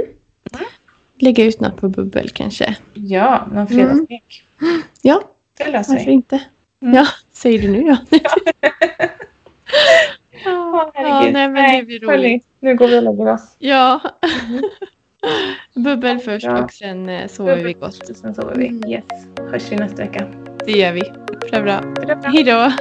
lägga 1.19 1.45
ut 1.45 1.59
något 1.59 1.77
på 1.77 1.89
bubbel 1.89 2.29
kanske. 2.29 2.75
Ja, 2.93 3.47
någon 3.53 3.67
fredagslek. 3.67 4.43
Ja, 5.01 5.21
Det 5.57 5.71
löser 5.71 5.93
varför 5.93 6.05
vi. 6.05 6.11
inte? 6.11 6.39
Mm. 6.81 6.95
Ja, 6.95 7.07
säger 7.33 7.61
du 7.61 7.67
nu 7.71 7.81
ja. 7.87 7.97
Ja, 10.45 10.45
ja, 10.45 10.91
herregud. 10.93 11.33
nej 11.33 11.49
men 11.49 11.77
det 11.79 11.83
blir 11.85 12.07
hörni, 12.07 12.23
roligt. 12.29 12.45
nu 12.59 12.75
går 12.75 12.87
vi 12.87 12.97
och 12.99 13.03
lägger 13.03 13.33
oss. 13.33 13.55
Ja. 13.59 13.99
Bubbel 15.75 16.19
först 16.19 16.45
Ja. 16.45 16.63
och 16.63 16.71
sen 16.71 17.09
eh, 17.09 17.27
sover 17.27 17.63
vi 17.63 17.73
gott. 17.73 18.17
Sen 18.17 18.35
sover 18.35 18.55
vi. 18.55 18.67
Mm. 18.67 18.89
Yes. 18.91 19.03
Hörs 19.51 19.71
vi 19.71 19.75
nästa 19.75 19.97
vecka. 19.97 20.27
Det 20.65 20.71
gör 20.71 20.91
vi. 20.93 21.01
Bra, 21.51 21.61
bra. 21.61 21.81
Bra, 21.81 22.15
bra. 22.15 22.29
Hej 22.31 22.43
då. 22.43 22.71